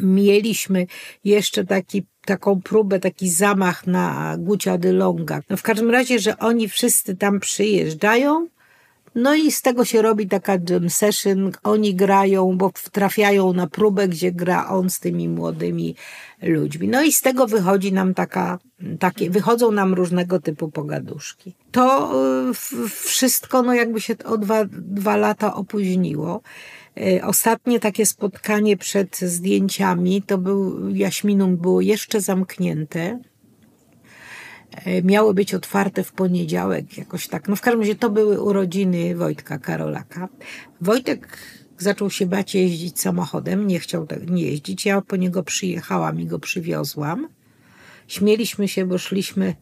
Mieliśmy 0.00 0.86
jeszcze 1.24 1.64
taki 1.64 2.06
taką 2.24 2.62
próbę, 2.62 3.00
taki 3.00 3.30
zamach 3.30 3.86
na 3.86 4.36
Gucia 4.38 4.78
de 4.78 4.92
Longa. 4.92 5.40
No 5.50 5.56
w 5.56 5.62
każdym 5.62 5.90
razie, 5.90 6.18
że 6.18 6.38
oni 6.38 6.68
wszyscy 6.68 7.16
tam 7.16 7.40
przyjeżdżają, 7.40 8.48
no 9.16 9.34
i 9.34 9.52
z 9.52 9.62
tego 9.62 9.84
się 9.84 10.02
robi 10.02 10.28
taka 10.28 10.58
jam 10.70 10.90
session. 10.90 11.52
Oni 11.62 11.94
grają, 11.94 12.56
bo 12.56 12.70
trafiają 12.92 13.52
na 13.52 13.66
próbę, 13.66 14.08
gdzie 14.08 14.32
gra 14.32 14.68
on 14.68 14.90
z 14.90 15.00
tymi 15.00 15.28
młodymi 15.28 15.96
ludźmi. 16.42 16.88
No 16.88 17.02
i 17.02 17.12
z 17.12 17.20
tego 17.20 17.46
wychodzi 17.46 17.92
nam 17.92 18.14
taka, 18.14 18.58
takie, 18.98 19.30
wychodzą 19.30 19.70
nam 19.72 19.94
różnego 19.94 20.40
typu 20.40 20.70
pogaduszki. 20.70 21.54
To 21.72 22.12
y, 22.50 22.88
wszystko, 22.88 23.62
no 23.62 23.74
jakby 23.74 24.00
się 24.00 24.14
o 24.24 24.38
dwa, 24.38 24.64
dwa 24.70 25.16
lata 25.16 25.54
opóźniło. 25.54 26.40
Y, 26.98 27.24
ostatnie 27.24 27.80
takie 27.80 28.06
spotkanie 28.06 28.76
przed 28.76 29.18
zdjęciami 29.18 30.22
to 30.22 30.38
był, 30.38 30.88
Jaśminum 30.88 31.56
było 31.56 31.80
jeszcze 31.80 32.20
zamknięte. 32.20 33.18
Y, 34.86 35.02
miało 35.02 35.34
być 35.34 35.54
otwarte 35.54 36.04
w 36.04 36.12
poniedziałek, 36.12 36.98
jakoś 36.98 37.28
tak. 37.28 37.48
No 37.48 37.56
w 37.56 37.60
każdym 37.60 37.80
razie 37.80 37.94
to 37.94 38.10
były 38.10 38.40
urodziny 38.40 39.16
Wojtka 39.16 39.58
Karolaka. 39.58 40.28
Wojtek 40.80 41.38
zaczął 41.78 42.10
się 42.10 42.26
bać 42.26 42.54
jeździć 42.54 43.00
samochodem, 43.00 43.66
nie 43.66 43.80
chciał 43.80 44.06
tak 44.06 44.30
nie 44.30 44.42
jeździć. 44.42 44.86
Ja 44.86 45.00
po 45.00 45.16
niego 45.16 45.42
przyjechałam 45.42 46.20
i 46.20 46.26
go 46.26 46.38
przywiozłam. 46.38 47.28
Śmieliśmy 48.08 48.68
się, 48.68 48.86
bo 48.86 48.98
szliśmy 48.98 49.54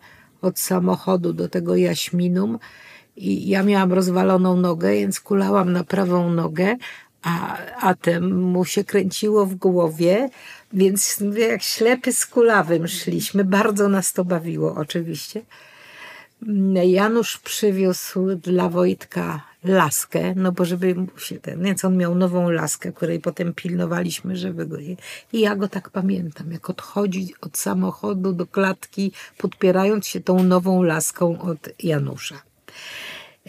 od 0.43 0.59
samochodu 0.59 1.33
do 1.33 1.49
tego 1.49 1.77
Jaśminum 1.77 2.59
i 3.17 3.49
ja 3.49 3.63
miałam 3.63 3.93
rozwaloną 3.93 4.57
nogę, 4.57 4.93
więc 4.93 5.21
kulałam 5.21 5.73
na 5.73 5.85
prawą 5.85 6.33
nogę, 6.33 6.77
a, 7.23 7.59
a 7.81 7.95
tem 7.95 8.43
mu 8.43 8.65
się 8.65 8.85
kręciło 8.85 9.47
w 9.47 9.55
głowie, 9.55 10.29
więc 10.75 11.23
jak 11.37 11.63
ślepy 11.63 12.13
z 12.13 12.27
kulawym 12.27 12.89
szliśmy. 12.89 13.45
Bardzo 13.45 13.89
nas 13.89 14.13
to 14.13 14.25
bawiło 14.25 14.75
oczywiście. 14.75 15.43
Janusz 16.85 17.39
przywiózł 17.39 18.35
dla 18.35 18.69
Wojtka 18.69 19.41
laskę, 19.65 20.35
no 20.37 20.53
bo 20.53 20.65
żeby 20.65 20.95
się 21.19 21.41
ten, 21.41 21.63
więc 21.63 21.85
on 21.85 21.97
miał 21.97 22.15
nową 22.15 22.51
laskę, 22.51 22.93
której 22.93 23.21
potem 23.21 23.55
pilnowaliśmy, 23.55 24.37
żeby 24.37 24.67
go 24.67 24.79
I 24.79 25.01
ja 25.33 25.57
go 25.57 25.69
tak 25.69 25.91
pamiętam, 25.91 26.53
jak 26.53 26.71
odchodzi 26.71 27.35
od 27.41 27.59
samochodu 27.59 28.33
do 28.33 28.47
klatki, 28.47 29.13
podpierając 29.39 30.07
się 30.07 30.21
tą 30.21 30.43
nową 30.43 30.83
laską 30.83 31.41
od 31.41 31.69
Janusza. 31.83 32.43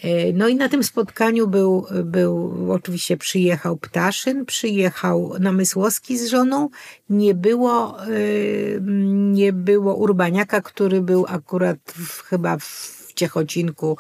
E, 0.04 0.34
no 0.34 0.48
i 0.48 0.56
na 0.56 0.70
tym 0.70 0.84
spotkaniu 0.84 1.48
był, 1.48 1.86
był 2.04 2.68
oczywiście 2.72 3.18
przyjechał 3.18 3.78
Ptaszyn, 3.78 4.46
przyjechał 4.46 5.34
Namysłowski 5.40 6.18
z 6.18 6.28
żoną. 6.28 6.70
Nie 7.10 7.34
było, 7.34 8.04
e, 8.04 8.08
nie 9.16 9.54
było 9.54 9.96
Urbaniaka, 9.96 10.62
który 10.62 11.02
był 11.02 11.26
akurat 11.28 11.78
w, 11.86 12.22
chyba 12.22 12.58
w 12.58 13.12
Ciechocinku, 13.16 13.98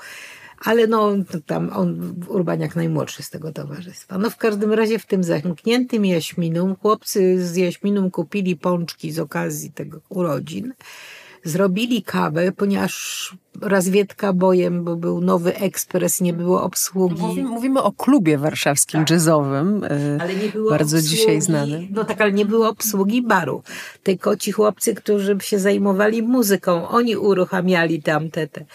ale 0.59 0.87
no 0.87 1.11
tam 1.45 1.69
on, 1.73 2.15
Urbaniak 2.27 2.75
najmłodszy 2.75 3.23
z 3.23 3.29
tego 3.29 3.51
towarzystwa. 3.51 4.17
No 4.17 4.29
w 4.29 4.37
każdym 4.37 4.73
razie 4.73 4.99
w 4.99 5.05
tym 5.05 5.23
zamkniętym 5.23 6.05
Jaśminum, 6.05 6.75
chłopcy 6.75 7.47
z 7.47 7.55
Jaśminum 7.55 8.11
kupili 8.11 8.55
pączki 8.55 9.11
z 9.11 9.19
okazji 9.19 9.71
tego 9.71 10.01
urodzin 10.09 10.73
zrobili 11.45 12.03
kawę, 12.03 12.51
ponieważ 12.51 13.35
razwiedka 13.61 14.33
bojem, 14.33 14.83
bo 14.83 14.95
był 14.95 15.21
nowy 15.21 15.55
ekspres, 15.55 16.21
nie 16.21 16.33
było 16.33 16.63
obsługi. 16.63 17.21
No, 17.21 17.27
mówimy, 17.27 17.49
mówimy 17.49 17.83
o 17.83 17.91
klubie 17.91 18.37
warszawskim 18.37 18.99
tak. 18.99 19.09
jazzowym, 19.09 19.85
było 20.53 20.69
bardzo 20.69 20.97
obsługi, 20.97 21.17
dzisiaj 21.17 21.41
znany. 21.41 21.87
No 21.91 22.03
tak, 22.03 22.21
ale 22.21 22.31
nie 22.31 22.45
było 22.45 22.69
obsługi 22.69 23.21
baru. 23.21 23.63
Tylko 24.03 24.37
ci 24.37 24.51
chłopcy, 24.51 24.95
którzy 24.95 25.37
się 25.41 25.59
zajmowali 25.59 26.23
muzyką, 26.23 26.87
oni 26.87 27.17
uruchamiali 27.17 28.03
tam 28.03 28.29
te, 28.29 28.47
te. 28.47 28.65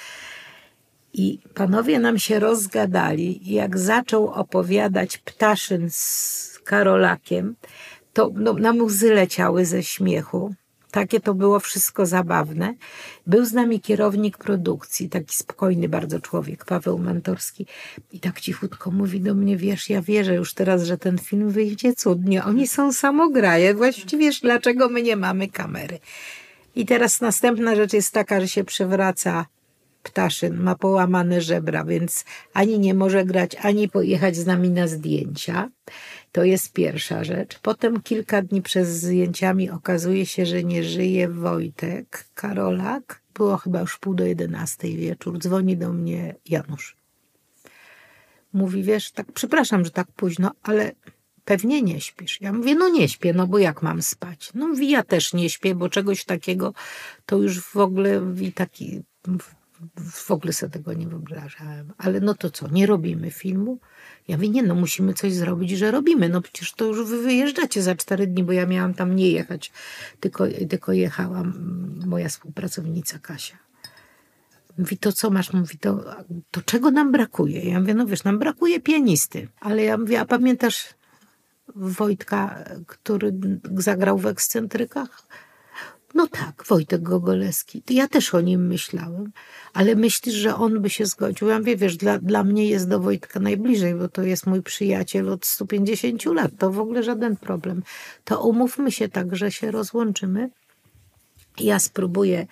I 1.12 1.38
panowie 1.54 1.98
nam 1.98 2.18
się 2.18 2.38
rozgadali. 2.38 3.40
Jak 3.44 3.78
zaczął 3.78 4.28
opowiadać 4.28 5.18
Ptaszyn 5.18 5.90
z 5.90 6.60
Karolakiem, 6.64 7.54
to 8.12 8.30
no, 8.34 8.52
na 8.52 8.72
łzy 8.72 9.14
leciały 9.14 9.64
ze 9.64 9.82
śmiechu. 9.82 10.54
Takie 10.90 11.20
to 11.20 11.34
było 11.34 11.60
wszystko 11.60 12.06
zabawne. 12.06 12.74
Był 13.26 13.44
z 13.44 13.52
nami 13.52 13.80
kierownik 13.80 14.38
produkcji, 14.38 15.08
taki 15.08 15.36
spokojny 15.36 15.88
bardzo 15.88 16.20
człowiek, 16.20 16.64
Paweł 16.64 16.98
Mantorski. 16.98 17.66
I 18.12 18.20
tak 18.20 18.40
cichutko 18.40 18.90
mówi 18.90 19.20
do 19.20 19.34
mnie, 19.34 19.56
wiesz, 19.56 19.90
ja 19.90 20.02
wierzę 20.02 20.34
już 20.34 20.54
teraz, 20.54 20.82
że 20.82 20.98
ten 20.98 21.18
film 21.18 21.50
wyjdzie 21.50 21.92
cudnie. 21.94 22.44
Oni 22.44 22.66
są 22.66 22.92
samograje. 22.92 23.74
Właściwie 23.74 24.20
wiesz, 24.30 24.40
dlaczego 24.40 24.88
my 24.88 25.02
nie 25.02 25.16
mamy 25.16 25.48
kamery. 25.48 25.98
I 26.76 26.86
teraz 26.86 27.20
następna 27.20 27.76
rzecz 27.76 27.92
jest 27.92 28.12
taka, 28.14 28.40
że 28.40 28.48
się 28.48 28.64
przewraca 28.64 29.46
Ptaszyn, 30.02 30.56
ma 30.62 30.74
połamane 30.74 31.40
żebra, 31.40 31.84
więc 31.84 32.24
ani 32.52 32.78
nie 32.78 32.94
może 32.94 33.24
grać, 33.24 33.56
ani 33.62 33.88
pojechać 33.88 34.36
z 34.36 34.46
nami 34.46 34.70
na 34.70 34.88
zdjęcia. 34.88 35.68
To 36.32 36.44
jest 36.44 36.72
pierwsza 36.72 37.24
rzecz. 37.24 37.58
Potem 37.58 38.02
kilka 38.02 38.42
dni 38.42 38.62
przed 38.62 38.86
zdjęciami 38.86 39.70
okazuje 39.70 40.26
się, 40.26 40.46
że 40.46 40.64
nie 40.64 40.84
żyje 40.84 41.28
Wojtek 41.28 42.26
Karolak. 42.34 43.22
Było 43.34 43.56
chyba 43.56 43.80
już 43.80 43.98
pół 43.98 44.14
do 44.14 44.24
jedenastej 44.24 44.96
wieczór. 44.96 45.38
Dzwoni 45.38 45.76
do 45.76 45.92
mnie 45.92 46.34
Janusz. 46.46 46.96
Mówi, 48.52 48.82
wiesz, 48.82 49.12
tak, 49.12 49.32
przepraszam, 49.32 49.84
że 49.84 49.90
tak 49.90 50.12
późno, 50.12 50.50
ale 50.62 50.92
pewnie 51.44 51.82
nie 51.82 52.00
śpisz. 52.00 52.40
Ja 52.40 52.52
mówię, 52.52 52.74
no 52.74 52.88
nie 52.88 53.08
śpię, 53.08 53.32
no 53.32 53.46
bo 53.46 53.58
jak 53.58 53.82
mam 53.82 54.02
spać? 54.02 54.50
No 54.54 54.68
mówi, 54.68 54.90
ja 54.90 55.02
też 55.02 55.32
nie 55.32 55.50
śpię, 55.50 55.74
bo 55.74 55.88
czegoś 55.88 56.24
takiego 56.24 56.74
to 57.26 57.36
już 57.36 57.60
w 57.60 57.76
ogóle 57.76 58.20
i 58.40 58.52
taki 58.52 59.02
w 59.96 60.30
ogóle 60.30 60.52
sobie 60.52 60.72
tego 60.72 60.92
nie 60.92 61.06
wyobrażałem. 61.06 61.92
Ale 61.98 62.20
no 62.20 62.34
to 62.34 62.50
co, 62.50 62.68
nie 62.68 62.86
robimy 62.86 63.30
filmu? 63.30 63.78
Ja 64.30 64.36
mówię, 64.36 64.48
nie 64.48 64.62
no, 64.62 64.74
musimy 64.74 65.14
coś 65.14 65.32
zrobić, 65.32 65.70
że 65.70 65.90
robimy. 65.90 66.28
No 66.28 66.40
przecież 66.40 66.72
to 66.72 66.84
już 66.84 67.04
wy 67.04 67.22
wyjeżdżacie 67.22 67.82
za 67.82 67.94
cztery 67.94 68.26
dni, 68.26 68.44
bo 68.44 68.52
ja 68.52 68.66
miałam 68.66 68.94
tam 68.94 69.16
nie 69.16 69.30
jechać, 69.30 69.72
tylko, 70.20 70.44
tylko 70.68 70.92
jechałam 70.92 71.52
moja 72.06 72.28
współpracownica 72.28 73.18
Kasia. 73.18 73.58
Mówi, 74.78 74.98
to 74.98 75.12
co 75.12 75.30
masz? 75.30 75.52
Mówi, 75.52 75.78
to, 75.78 76.04
to 76.50 76.62
czego 76.62 76.90
nam 76.90 77.12
brakuje? 77.12 77.60
Ja 77.70 77.80
mówię, 77.80 77.94
no 77.94 78.06
wiesz, 78.06 78.24
nam 78.24 78.38
brakuje 78.38 78.80
pianisty. 78.80 79.48
Ale 79.60 79.82
ja 79.82 79.98
mówię, 79.98 80.20
a 80.20 80.24
pamiętasz 80.24 80.94
Wojtka, 81.74 82.64
który 82.86 83.32
zagrał 83.74 84.18
w 84.18 84.26
ekscentrykach? 84.26 85.26
No 86.14 86.26
tak, 86.26 86.64
Wojtek 86.68 87.02
Gogoleski. 87.02 87.82
Ja 87.90 88.08
też 88.08 88.34
o 88.34 88.40
nim 88.40 88.66
myślałem, 88.66 89.32
ale 89.72 89.94
myślisz, 89.94 90.34
że 90.34 90.54
on 90.54 90.82
by 90.82 90.90
się 90.90 91.06
zgodził? 91.06 91.48
Ja 91.48 91.58
mówię, 91.58 91.76
wiesz, 91.76 91.96
dla, 91.96 92.18
dla 92.18 92.44
mnie 92.44 92.68
jest 92.68 92.88
do 92.88 93.00
Wojtka 93.00 93.40
najbliżej, 93.40 93.94
bo 93.94 94.08
to 94.08 94.22
jest 94.22 94.46
mój 94.46 94.62
przyjaciel 94.62 95.28
od 95.28 95.46
150 95.46 96.24
lat. 96.24 96.50
To 96.58 96.70
w 96.70 96.78
ogóle 96.78 97.02
żaden 97.02 97.36
problem. 97.36 97.82
To 98.24 98.42
umówmy 98.42 98.92
się 98.92 99.08
tak, 99.08 99.36
że 99.36 99.52
się 99.52 99.70
rozłączymy. 99.70 100.50
Ja 101.58 101.78
spróbuję, 101.78 102.46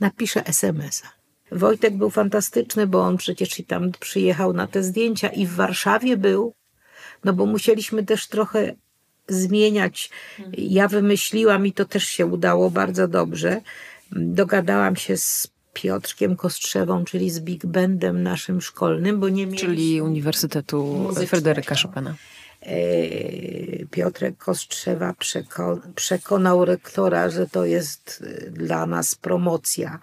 napiszę 0.00 0.46
SMS-a. 0.46 1.22
Wojtek 1.56 1.96
był 1.96 2.10
fantastyczny, 2.10 2.86
bo 2.86 3.00
on 3.00 3.16
przecież 3.16 3.58
i 3.58 3.64
tam 3.64 3.92
przyjechał 4.00 4.52
na 4.52 4.66
te 4.66 4.82
zdjęcia 4.82 5.28
i 5.28 5.46
w 5.46 5.54
Warszawie 5.54 6.16
był, 6.16 6.54
no 7.24 7.32
bo 7.32 7.46
musieliśmy 7.46 8.04
też 8.04 8.28
trochę 8.28 8.74
zmieniać. 9.32 10.10
Ja 10.58 10.88
wymyśliłam 10.88 11.66
i 11.66 11.72
to 11.72 11.84
też 11.84 12.04
się 12.04 12.26
udało 12.26 12.70
bardzo 12.70 13.08
dobrze. 13.08 13.60
Dogadałam 14.12 14.96
się 14.96 15.16
z 15.16 15.48
Piotrkiem 15.72 16.36
Kostrzewą, 16.36 17.04
czyli 17.04 17.30
z 17.30 17.40
Big 17.40 17.66
Bandem 17.66 18.22
naszym 18.22 18.60
szkolnym, 18.60 19.20
bo 19.20 19.28
nie 19.28 19.46
mieliśmy... 19.46 19.68
Czyli 19.68 20.00
Uniwersytetu 20.00 20.84
Muzycznego. 20.84 21.26
Fryderyka 21.26 21.74
Chopina. 21.74 22.14
E, 22.62 22.76
Piotrek 23.90 24.36
Kostrzewa 24.36 25.14
przeko 25.18 25.80
przekonał 25.94 26.64
rektora, 26.64 27.30
że 27.30 27.46
to 27.46 27.64
jest 27.64 28.24
e, 28.26 28.50
dla 28.50 28.86
nas 28.86 29.14
promocja. 29.14 29.98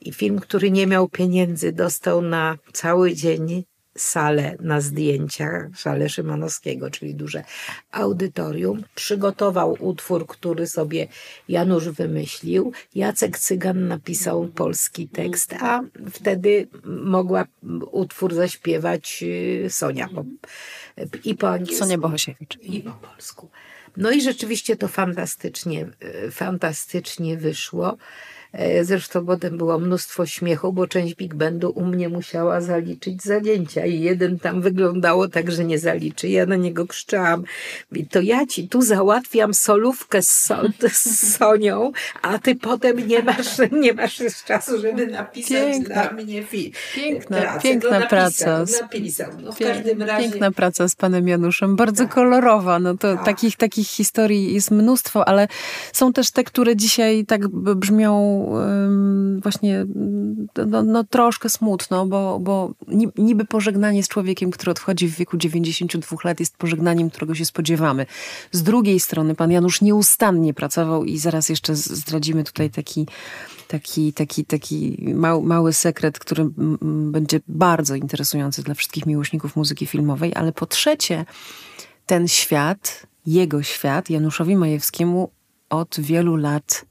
I 0.00 0.12
film, 0.12 0.40
który 0.40 0.70
nie 0.70 0.86
miał 0.86 1.08
pieniędzy, 1.08 1.72
dostał 1.72 2.22
na 2.22 2.58
cały 2.72 3.14
dzień 3.14 3.64
salę 3.96 4.56
na 4.60 4.80
zdjęcia, 4.80 5.70
salę 5.76 6.08
Szymanowskiego, 6.08 6.90
czyli 6.90 7.14
duże 7.14 7.44
audytorium. 7.90 8.84
Przygotował 8.94 9.76
utwór, 9.80 10.26
który 10.26 10.66
sobie 10.66 11.06
Janusz 11.48 11.88
wymyślił. 11.88 12.72
Jacek 12.94 13.38
Cygan 13.38 13.88
napisał 13.88 14.48
polski 14.48 15.08
tekst, 15.08 15.54
a 15.60 15.80
wtedy 16.12 16.68
mogła 16.84 17.44
utwór 17.92 18.34
zaśpiewać 18.34 19.24
y, 19.66 19.70
Sonia. 19.70 20.08
I 21.24 21.34
po 21.34 21.50
angielsku. 21.50 21.84
Sonia 21.84 21.98
Bohosiewicz. 21.98 22.58
I 22.62 22.80
po 22.80 22.90
polsku. 22.90 23.48
No 23.96 24.10
i 24.10 24.20
rzeczywiście 24.20 24.76
to 24.76 24.88
fantastycznie, 24.88 25.86
y, 26.26 26.30
fantastycznie 26.30 27.36
wyszło. 27.36 27.96
E, 28.52 28.84
zresztą 28.84 29.26
potem 29.26 29.58
było 29.58 29.78
mnóstwo 29.78 30.26
śmiechu, 30.26 30.72
bo 30.72 30.86
część 30.86 31.14
Big 31.14 31.34
Bandu 31.34 31.70
u 31.70 31.84
mnie 31.84 32.08
musiała 32.08 32.60
zaliczyć 32.60 33.22
zajęcia 33.22 33.86
i 33.86 34.00
jeden 34.00 34.38
tam 34.38 34.62
wyglądało 34.62 35.28
tak, 35.28 35.50
że 35.50 35.64
nie 35.64 35.78
zaliczy. 35.78 36.28
Ja 36.28 36.46
na 36.46 36.56
niego 36.56 36.86
krzyczałam, 36.86 37.44
to 38.10 38.20
ja 38.20 38.46
ci 38.46 38.68
tu 38.68 38.82
załatwiam 38.82 39.54
solówkę 39.54 40.22
z, 40.22 40.28
so, 40.28 40.62
z 40.92 41.36
Sonią, 41.36 41.92
a 42.22 42.38
ty 42.38 42.54
potem 42.54 43.08
nie 43.08 43.22
masz, 43.22 43.56
nie 43.72 43.92
masz 43.92 44.20
już 44.20 44.44
czasu, 44.44 44.80
żeby 44.80 45.06
napisać 45.06 45.50
piękna, 45.50 45.94
dla 45.94 46.12
mnie 46.12 46.42
film. 46.42 46.72
Piękna, 46.94 47.40
pracę. 47.40 47.60
piękna 47.62 48.00
no, 48.00 48.06
praca. 48.06 48.64
napisał. 48.80 49.30
No, 49.42 49.52
w 49.52 49.58
każdym 49.58 50.02
razie... 50.02 50.28
Piękna 50.28 50.50
praca 50.50 50.88
z 50.88 50.94
panem 50.94 51.28
Januszem, 51.28 51.76
bardzo 51.76 52.04
tak. 52.04 52.14
kolorowa. 52.14 52.78
No 52.78 52.96
to 52.96 53.14
tak. 53.14 53.24
takich, 53.24 53.56
takich 53.56 53.88
historii 53.88 54.54
jest 54.54 54.70
mnóstwo, 54.70 55.28
ale 55.28 55.48
są 55.92 56.12
też 56.12 56.30
te, 56.30 56.44
które 56.44 56.76
dzisiaj 56.76 57.24
tak 57.26 57.48
brzmią 57.48 58.41
właśnie 59.42 59.86
no, 60.66 60.82
no, 60.82 61.04
troszkę 61.04 61.48
smutno, 61.48 62.06
bo, 62.06 62.38
bo 62.40 62.74
niby 63.18 63.44
pożegnanie 63.44 64.02
z 64.02 64.08
człowiekiem, 64.08 64.50
który 64.50 64.70
odchodzi 64.70 65.08
w 65.08 65.14
wieku 65.14 65.36
92 65.36 66.16
lat 66.24 66.40
jest 66.40 66.56
pożegnaniem, 66.56 67.10
którego 67.10 67.34
się 67.34 67.44
spodziewamy. 67.44 68.06
Z 68.52 68.62
drugiej 68.62 69.00
strony 69.00 69.34
pan 69.34 69.50
Janusz 69.50 69.80
nieustannie 69.80 70.54
pracował 70.54 71.04
i 71.04 71.18
zaraz 71.18 71.48
jeszcze 71.48 71.76
zdradzimy 71.76 72.44
tutaj 72.44 72.70
taki 72.70 73.06
taki, 73.68 74.12
taki, 74.12 74.44
taki 74.44 75.04
mały, 75.14 75.42
mały 75.42 75.72
sekret, 75.72 76.18
który 76.18 76.48
będzie 77.12 77.40
bardzo 77.48 77.94
interesujący 77.94 78.62
dla 78.62 78.74
wszystkich 78.74 79.06
miłośników 79.06 79.56
muzyki 79.56 79.86
filmowej, 79.86 80.32
ale 80.34 80.52
po 80.52 80.66
trzecie, 80.66 81.24
ten 82.06 82.28
świat, 82.28 83.06
jego 83.26 83.62
świat, 83.62 84.10
Januszowi 84.10 84.56
Majewskiemu 84.56 85.30
od 85.70 86.00
wielu 86.00 86.36
lat 86.36 86.84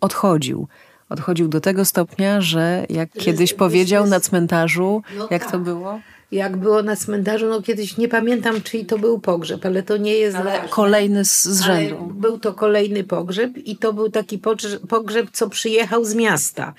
odchodził. 0.00 0.68
Odchodził 1.12 1.48
do 1.48 1.60
tego 1.60 1.84
stopnia, 1.84 2.40
że 2.40 2.86
jak 2.90 3.10
kiedyś 3.12 3.54
powiedział 3.54 4.06
na 4.06 4.20
cmentarzu, 4.20 5.02
no 5.18 5.28
jak 5.30 5.42
tak. 5.42 5.52
to 5.52 5.58
było? 5.58 6.00
Jak 6.32 6.56
było 6.56 6.82
na 6.82 6.96
cmentarzu, 6.96 7.46
no 7.46 7.62
kiedyś 7.62 7.96
nie 7.96 8.08
pamiętam, 8.08 8.62
czyj 8.62 8.86
to 8.86 8.98
był 8.98 9.18
pogrzeb, 9.18 9.66
ale 9.66 9.82
to 9.82 9.96
nie 9.96 10.14
jest. 10.14 10.36
Ale 10.36 10.60
kolejny 10.70 11.24
z, 11.24 11.44
z 11.44 11.60
rzędu. 11.60 11.96
Był 12.14 12.38
to 12.38 12.52
kolejny 12.52 13.04
pogrzeb 13.04 13.58
i 13.58 13.76
to 13.76 13.92
był 13.92 14.10
taki 14.10 14.40
pogrzeb, 14.88 15.30
co 15.32 15.48
przyjechał 15.48 16.04
z 16.04 16.14
miasta. 16.14 16.74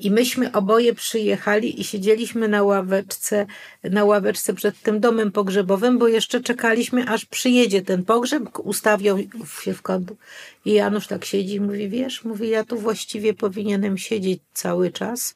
I 0.00 0.10
myśmy 0.10 0.52
oboje 0.52 0.94
przyjechali 0.94 1.80
i 1.80 1.84
siedzieliśmy 1.84 2.48
na 2.48 2.62
ławeczce, 2.62 3.46
na 3.82 4.04
ławeczce 4.04 4.54
przed 4.54 4.80
tym 4.82 5.00
domem 5.00 5.32
pogrzebowym, 5.32 5.98
bo 5.98 6.08
jeszcze 6.08 6.40
czekaliśmy, 6.40 7.08
aż 7.08 7.24
przyjedzie 7.24 7.82
ten 7.82 8.04
pogrzeb, 8.04 8.58
ustawiał 8.58 9.18
się 9.62 9.74
w 9.74 9.82
kątu. 9.82 10.16
I 10.64 10.72
Janusz 10.72 11.06
tak 11.06 11.24
siedzi 11.24 11.54
i 11.54 11.60
mówi, 11.60 11.88
wiesz, 11.88 12.24
mówi, 12.24 12.48
ja 12.48 12.64
tu 12.64 12.78
właściwie 12.78 13.34
powinienem 13.34 13.98
siedzieć 13.98 14.40
cały 14.52 14.90
czas. 14.90 15.34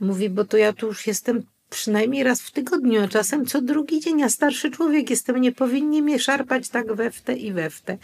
Mówi, 0.00 0.30
bo 0.30 0.44
to 0.44 0.56
ja 0.56 0.72
tu 0.72 0.86
już 0.86 1.06
jestem 1.06 1.42
przynajmniej 1.72 2.24
raz 2.24 2.42
w 2.42 2.50
tygodniu, 2.50 3.02
a 3.04 3.08
czasem 3.08 3.46
co 3.46 3.60
drugi 3.60 4.00
dzień, 4.00 4.22
a 4.22 4.28
starszy 4.28 4.70
człowiek 4.70 5.10
jestem, 5.10 5.40
nie 5.40 5.52
powinni 5.52 6.02
mnie 6.02 6.18
szarpać 6.18 6.68
tak 6.68 6.94
we 6.94 7.10
w 7.10 7.20
te 7.20 7.32
i 7.32 7.52
we 7.52 7.70
w 7.70 7.80
te. 7.80 7.98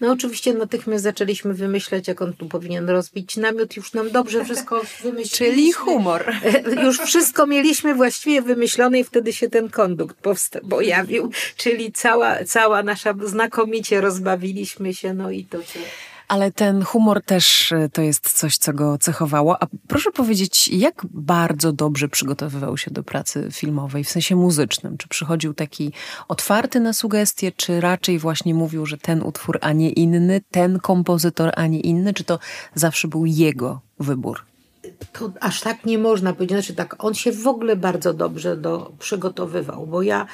No 0.00 0.12
oczywiście 0.12 0.54
natychmiast 0.54 1.04
zaczęliśmy 1.04 1.54
wymyślać, 1.54 2.08
jak 2.08 2.22
on 2.22 2.32
tu 2.32 2.48
powinien 2.48 2.88
rozbić 2.90 3.36
namiot, 3.36 3.76
już 3.76 3.92
nam 3.92 4.10
dobrze 4.10 4.44
wszystko 4.44 4.82
wymyśliliśmy. 5.02 5.46
Czyli 5.46 5.72
humor. 5.72 6.32
Już 6.84 6.98
wszystko 6.98 7.46
mieliśmy 7.46 7.94
właściwie 7.94 8.42
wymyślone 8.42 8.98
i 8.98 9.04
wtedy 9.04 9.32
się 9.32 9.50
ten 9.50 9.68
kondukt 9.68 10.16
pojawił, 10.70 11.30
czyli 11.56 11.92
cała, 11.92 12.44
cała 12.44 12.82
nasza, 12.82 13.14
znakomicie 13.24 14.00
rozbawiliśmy 14.00 14.94
się, 14.94 15.14
no 15.14 15.30
i 15.30 15.44
to 15.44 15.62
się... 15.62 15.80
Ale 16.32 16.52
ten 16.52 16.82
humor 16.82 17.22
też 17.22 17.72
e, 17.72 17.88
to 17.88 18.02
jest 18.02 18.32
coś, 18.32 18.56
co 18.56 18.72
go 18.72 18.98
cechowało. 18.98 19.62
A 19.62 19.66
proszę 19.88 20.10
powiedzieć, 20.10 20.68
jak 20.68 21.02
bardzo 21.10 21.72
dobrze 21.72 22.08
przygotowywał 22.08 22.76
się 22.76 22.90
do 22.90 23.02
pracy 23.02 23.48
filmowej, 23.50 24.04
w 24.04 24.10
sensie 24.10 24.36
muzycznym? 24.36 24.98
Czy 24.98 25.08
przychodził 25.08 25.54
taki 25.54 25.92
otwarty 26.28 26.80
na 26.80 26.92
sugestie, 26.92 27.52
czy 27.52 27.80
raczej 27.80 28.18
właśnie 28.18 28.54
mówił, 28.54 28.86
że 28.86 28.98
ten 28.98 29.22
utwór, 29.22 29.58
a 29.60 29.72
nie 29.72 29.90
inny, 29.90 30.40
ten 30.50 30.78
kompozytor, 30.78 31.52
a 31.56 31.66
nie 31.66 31.80
inny? 31.80 32.14
Czy 32.14 32.24
to 32.24 32.38
zawsze 32.74 33.08
był 33.08 33.26
jego 33.26 33.80
wybór? 33.98 34.44
To 35.12 35.32
aż 35.40 35.60
tak 35.60 35.84
nie 35.84 35.98
można 35.98 36.32
powiedzieć. 36.32 36.56
Znaczy 36.56 36.74
tak, 36.74 37.04
on 37.04 37.14
się 37.14 37.32
w 37.32 37.46
ogóle 37.46 37.76
bardzo 37.76 38.14
dobrze 38.14 38.56
do, 38.56 38.92
przygotowywał, 38.98 39.86
bo 39.86 40.02
ja, 40.02 40.26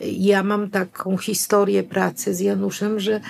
ja 0.00 0.42
mam 0.42 0.70
taką 0.70 1.16
historię 1.16 1.82
pracy 1.82 2.34
z 2.34 2.40
Januszem, 2.40 3.00
że 3.00 3.20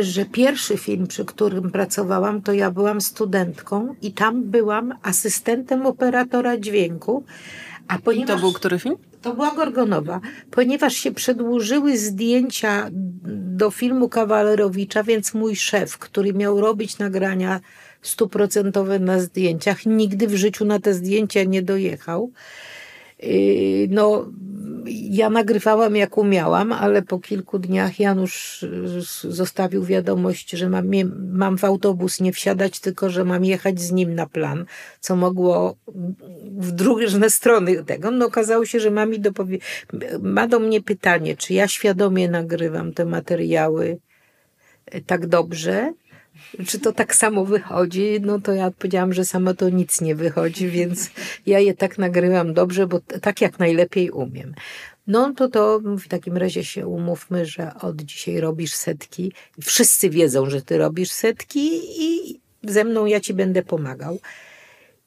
że 0.00 0.24
pierwszy 0.24 0.76
film, 0.76 1.06
przy 1.06 1.24
którym 1.24 1.70
pracowałam, 1.70 2.42
to 2.42 2.52
ja 2.52 2.70
byłam 2.70 3.00
studentką 3.00 3.94
i 4.02 4.12
tam 4.12 4.42
byłam 4.42 4.94
asystentem 5.02 5.86
operatora 5.86 6.56
dźwięku. 6.56 7.24
A 7.88 7.98
ponieważ, 7.98 8.30
I 8.30 8.34
to 8.34 8.38
był 8.38 8.52
który 8.52 8.78
film? 8.78 8.96
To 9.22 9.34
była 9.34 9.54
Gorgonowa. 9.54 10.20
Ponieważ 10.50 10.94
się 10.94 11.12
przedłużyły 11.12 11.98
zdjęcia 11.98 12.88
do 13.56 13.70
filmu 13.70 14.08
Kawalerowicza, 14.08 15.02
więc 15.02 15.34
mój 15.34 15.56
szef, 15.56 15.98
który 15.98 16.32
miał 16.32 16.60
robić 16.60 16.98
nagrania 16.98 17.60
stuprocentowe 18.02 18.98
na 18.98 19.20
zdjęciach, 19.20 19.86
nigdy 19.86 20.26
w 20.26 20.34
życiu 20.34 20.64
na 20.64 20.78
te 20.78 20.94
zdjęcia 20.94 21.44
nie 21.44 21.62
dojechał. 21.62 22.30
Yy, 23.22 23.88
no, 23.90 24.26
ja 24.86 25.30
nagrywałam 25.30 25.96
jak 25.96 26.18
umiałam, 26.18 26.72
ale 26.72 27.02
po 27.02 27.18
kilku 27.18 27.58
dniach 27.58 28.00
Janusz 28.00 28.64
zostawił 29.24 29.84
wiadomość, 29.84 30.50
że 30.50 30.68
mam, 30.68 30.90
mam 31.32 31.58
w 31.58 31.64
autobus 31.64 32.20
nie 32.20 32.32
wsiadać, 32.32 32.80
tylko 32.80 33.10
że 33.10 33.24
mam 33.24 33.44
jechać 33.44 33.80
z 33.80 33.92
nim 33.92 34.14
na 34.14 34.26
plan, 34.26 34.64
co 35.00 35.16
mogło 35.16 35.76
w 36.44 36.70
drugie 36.72 37.30
strony 37.30 37.84
tego. 37.84 38.10
No 38.10 38.26
okazało 38.26 38.66
się, 38.66 38.80
że 38.80 38.90
ma, 38.90 39.06
mi 39.06 39.20
dopowie- 39.20 39.58
ma 40.22 40.48
do 40.48 40.58
mnie 40.58 40.82
pytanie, 40.82 41.36
czy 41.36 41.54
ja 41.54 41.68
świadomie 41.68 42.28
nagrywam 42.28 42.92
te 42.92 43.04
materiały 43.04 43.98
tak 45.06 45.26
dobrze, 45.26 45.92
czy 46.66 46.78
to 46.78 46.92
tak 46.92 47.14
samo 47.14 47.44
wychodzi? 47.44 48.20
No 48.20 48.40
to 48.40 48.52
ja 48.52 48.66
odpowiedziałam, 48.66 49.12
że 49.12 49.24
samo 49.24 49.54
to 49.54 49.68
nic 49.68 50.00
nie 50.00 50.14
wychodzi, 50.14 50.68
więc 50.68 51.10
ja 51.46 51.58
je 51.58 51.74
tak 51.74 51.98
nagrywam 51.98 52.54
dobrze, 52.54 52.86
bo 52.86 53.00
tak 53.00 53.40
jak 53.40 53.58
najlepiej 53.58 54.10
umiem. 54.10 54.54
No 55.06 55.34
to 55.36 55.48
to 55.48 55.80
w 55.80 56.08
takim 56.08 56.36
razie 56.36 56.64
się 56.64 56.86
umówmy, 56.86 57.46
że 57.46 57.74
od 57.74 58.02
dzisiaj 58.02 58.40
robisz 58.40 58.72
setki. 58.72 59.32
Wszyscy 59.62 60.10
wiedzą, 60.10 60.50
że 60.50 60.62
ty 60.62 60.78
robisz 60.78 61.10
setki 61.10 61.80
i 62.04 62.40
ze 62.64 62.84
mną 62.84 63.06
ja 63.06 63.20
ci 63.20 63.34
będę 63.34 63.62
pomagał. 63.62 64.18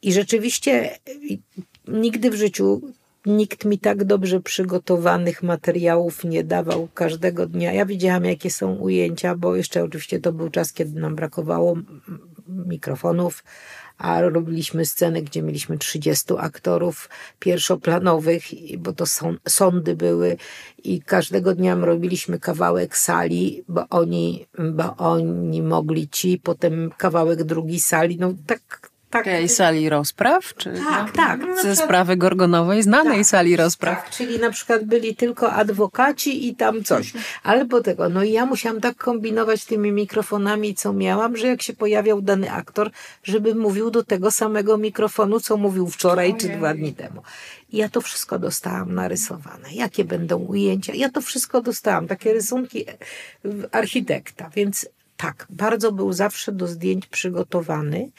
I 0.01 0.13
rzeczywiście 0.13 0.99
nigdy 1.87 2.29
w 2.29 2.35
życiu 2.35 2.81
nikt 3.25 3.65
mi 3.65 3.79
tak 3.79 4.03
dobrze 4.03 4.39
przygotowanych 4.39 5.43
materiałów 5.43 6.23
nie 6.23 6.43
dawał 6.43 6.87
każdego 6.93 7.47
dnia. 7.47 7.73
Ja 7.73 7.85
widziałam, 7.85 8.25
jakie 8.25 8.51
są 8.51 8.75
ujęcia, 8.75 9.35
bo 9.35 9.55
jeszcze 9.55 9.83
oczywiście 9.83 10.19
to 10.19 10.31
był 10.31 10.49
czas, 10.49 10.73
kiedy 10.73 10.99
nam 10.99 11.15
brakowało 11.15 11.75
mikrofonów, 12.47 13.43
a 13.97 14.21
robiliśmy 14.21 14.85
sceny, 14.85 15.21
gdzie 15.21 15.41
mieliśmy 15.41 15.77
30 15.77 16.33
aktorów 16.37 17.09
pierwszoplanowych, 17.39 18.43
bo 18.77 18.93
to 18.93 19.05
są, 19.05 19.35
sądy 19.47 19.95
były 19.95 20.37
i 20.83 21.01
każdego 21.01 21.55
dnia 21.55 21.75
robiliśmy 21.75 22.39
kawałek 22.39 22.97
sali, 22.97 23.63
bo 23.67 23.89
oni, 23.89 24.47
bo 24.71 24.95
oni 24.97 25.61
mogli 25.61 26.09
ci, 26.09 26.39
potem 26.43 26.91
kawałek 26.97 27.43
drugi 27.43 27.79
sali, 27.79 28.17
no 28.19 28.33
tak 28.47 28.94
tak. 29.15 29.25
Tej 29.25 29.49
sali 29.49 29.89
rozpraw? 29.89 30.53
Czy 30.55 30.73
tak, 30.89 31.11
tak. 31.11 31.39
No, 31.39 31.61
ze 31.61 31.75
sprawy 31.75 32.17
Gorgonowej, 32.17 32.83
znanej 32.83 33.17
tak, 33.17 33.25
sali 33.25 33.55
rozpraw. 33.55 34.03
Tak, 34.03 34.09
czyli 34.09 34.39
na 34.39 34.49
przykład 34.49 34.83
byli 34.83 35.15
tylko 35.15 35.51
adwokaci 35.51 36.47
i 36.47 36.55
tam 36.55 36.83
coś. 36.83 37.13
Albo 37.43 37.81
tego. 37.81 38.09
No 38.09 38.23
i 38.23 38.31
ja 38.31 38.45
musiałam 38.45 38.81
tak 38.81 38.95
kombinować 38.95 39.65
tymi 39.65 39.91
mikrofonami, 39.91 40.75
co 40.75 40.93
miałam, 40.93 41.37
że 41.37 41.47
jak 41.47 41.61
się 41.61 41.73
pojawiał 41.73 42.21
dany 42.21 42.51
aktor, 42.51 42.91
żeby 43.23 43.55
mówił 43.55 43.91
do 43.91 44.03
tego 44.03 44.31
samego 44.31 44.77
mikrofonu, 44.77 45.39
co 45.39 45.57
mówił 45.57 45.87
wczoraj 45.87 46.35
czy 46.37 46.49
dwa 46.49 46.73
dni 46.73 46.93
temu. 46.93 47.21
Ja 47.73 47.89
to 47.89 48.01
wszystko 48.01 48.39
dostałam 48.39 48.93
narysowane. 48.93 49.73
Jakie 49.73 50.03
będą 50.03 50.37
ujęcia? 50.37 50.93
Ja 50.93 51.09
to 51.09 51.21
wszystko 51.21 51.61
dostałam. 51.61 52.07
Takie 52.07 52.33
rysunki 52.33 52.85
architekta. 53.71 54.49
Więc 54.55 54.89
tak, 55.17 55.47
bardzo 55.49 55.91
był 55.91 56.13
zawsze 56.13 56.51
do 56.51 56.67
zdjęć 56.67 57.07
przygotowany. 57.07 58.09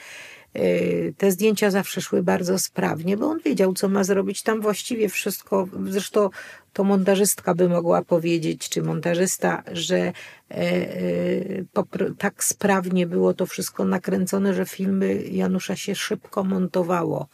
Y, 0.56 1.14
te 1.18 1.30
zdjęcia 1.30 1.70
zawsze 1.70 2.00
szły 2.00 2.22
bardzo 2.22 2.58
sprawnie, 2.58 3.16
bo 3.16 3.26
on 3.26 3.38
wiedział, 3.44 3.74
co 3.74 3.88
ma 3.88 4.04
zrobić. 4.04 4.42
Tam 4.42 4.60
właściwie 4.60 5.08
wszystko, 5.08 5.68
zresztą 5.88 6.30
to 6.72 6.84
montażystka 6.84 7.54
by 7.54 7.68
mogła 7.68 8.02
powiedzieć, 8.02 8.68
czy 8.68 8.82
montażysta, 8.82 9.62
że 9.72 9.98
e, 9.98 10.12
e, 10.50 12.14
tak 12.18 12.44
sprawnie 12.44 13.06
było 13.06 13.34
to 13.34 13.46
wszystko 13.46 13.84
nakręcone, 13.84 14.54
że 14.54 14.66
filmy 14.66 15.22
Janusza 15.22 15.76
się 15.76 15.94
szybko 15.94 16.44
montowało 16.44 17.28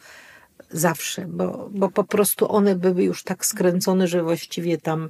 zawsze, 0.73 1.25
bo, 1.27 1.69
bo 1.71 1.89
po 1.89 2.03
prostu 2.03 2.51
one 2.51 2.75
były 2.75 3.03
już 3.03 3.23
tak 3.23 3.45
skręcone, 3.45 4.07
że 4.07 4.23
właściwie 4.23 4.77
tam 4.77 5.09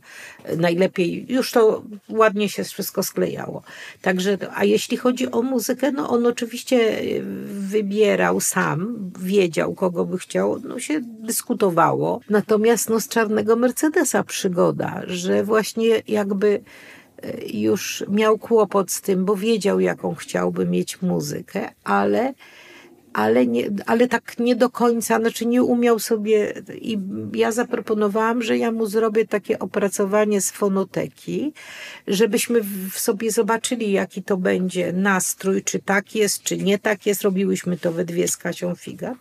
najlepiej, 0.57 1.25
już 1.29 1.51
to 1.51 1.83
ładnie 2.09 2.49
się 2.49 2.63
wszystko 2.63 3.03
sklejało. 3.03 3.63
Także, 4.01 4.37
a 4.55 4.63
jeśli 4.63 4.97
chodzi 4.97 5.31
o 5.31 5.41
muzykę, 5.41 5.91
no 5.91 6.09
on 6.09 6.25
oczywiście 6.25 7.01
wybierał 7.45 8.39
sam, 8.39 9.11
wiedział 9.19 9.73
kogo 9.73 10.05
by 10.05 10.17
chciał, 10.17 10.59
no 10.59 10.79
się 10.79 11.01
dyskutowało. 11.01 12.21
Natomiast 12.29 12.89
no 12.89 12.99
z 12.99 13.07
Czarnego 13.07 13.55
Mercedesa 13.55 14.23
przygoda, 14.23 15.01
że 15.07 15.43
właśnie 15.43 16.01
jakby 16.07 16.61
e, 17.21 17.45
już 17.47 18.03
miał 18.09 18.37
kłopot 18.37 18.91
z 18.91 19.01
tym, 19.01 19.25
bo 19.25 19.35
wiedział 19.35 19.79
jaką 19.79 20.15
chciałby 20.15 20.65
mieć 20.65 21.01
muzykę, 21.01 21.69
ale 21.83 22.33
ale, 23.13 23.47
nie, 23.47 23.69
ale 23.85 24.07
tak 24.07 24.39
nie 24.39 24.55
do 24.55 24.69
końca, 24.69 25.19
znaczy 25.19 25.45
nie 25.45 25.63
umiał 25.63 25.99
sobie 25.99 26.53
i 26.81 26.99
ja 27.33 27.51
zaproponowałam, 27.51 28.41
że 28.41 28.57
ja 28.57 28.71
mu 28.71 28.85
zrobię 28.85 29.27
takie 29.27 29.59
opracowanie 29.59 30.41
z 30.41 30.51
fonoteki, 30.51 31.53
żebyśmy 32.07 32.61
w 32.93 32.99
sobie 32.99 33.31
zobaczyli, 33.31 33.91
jaki 33.91 34.23
to 34.23 34.37
będzie 34.37 34.93
nastrój, 34.93 35.63
czy 35.63 35.79
tak 35.79 36.15
jest, 36.15 36.43
czy 36.43 36.57
nie 36.57 36.79
tak 36.79 37.05
jest. 37.05 37.21
Robiłyśmy 37.21 37.77
to 37.77 37.91
we 37.91 38.05
dwie 38.05 38.27
z 38.27 38.37
Kasią 38.37 38.75
Figat. 38.75 39.17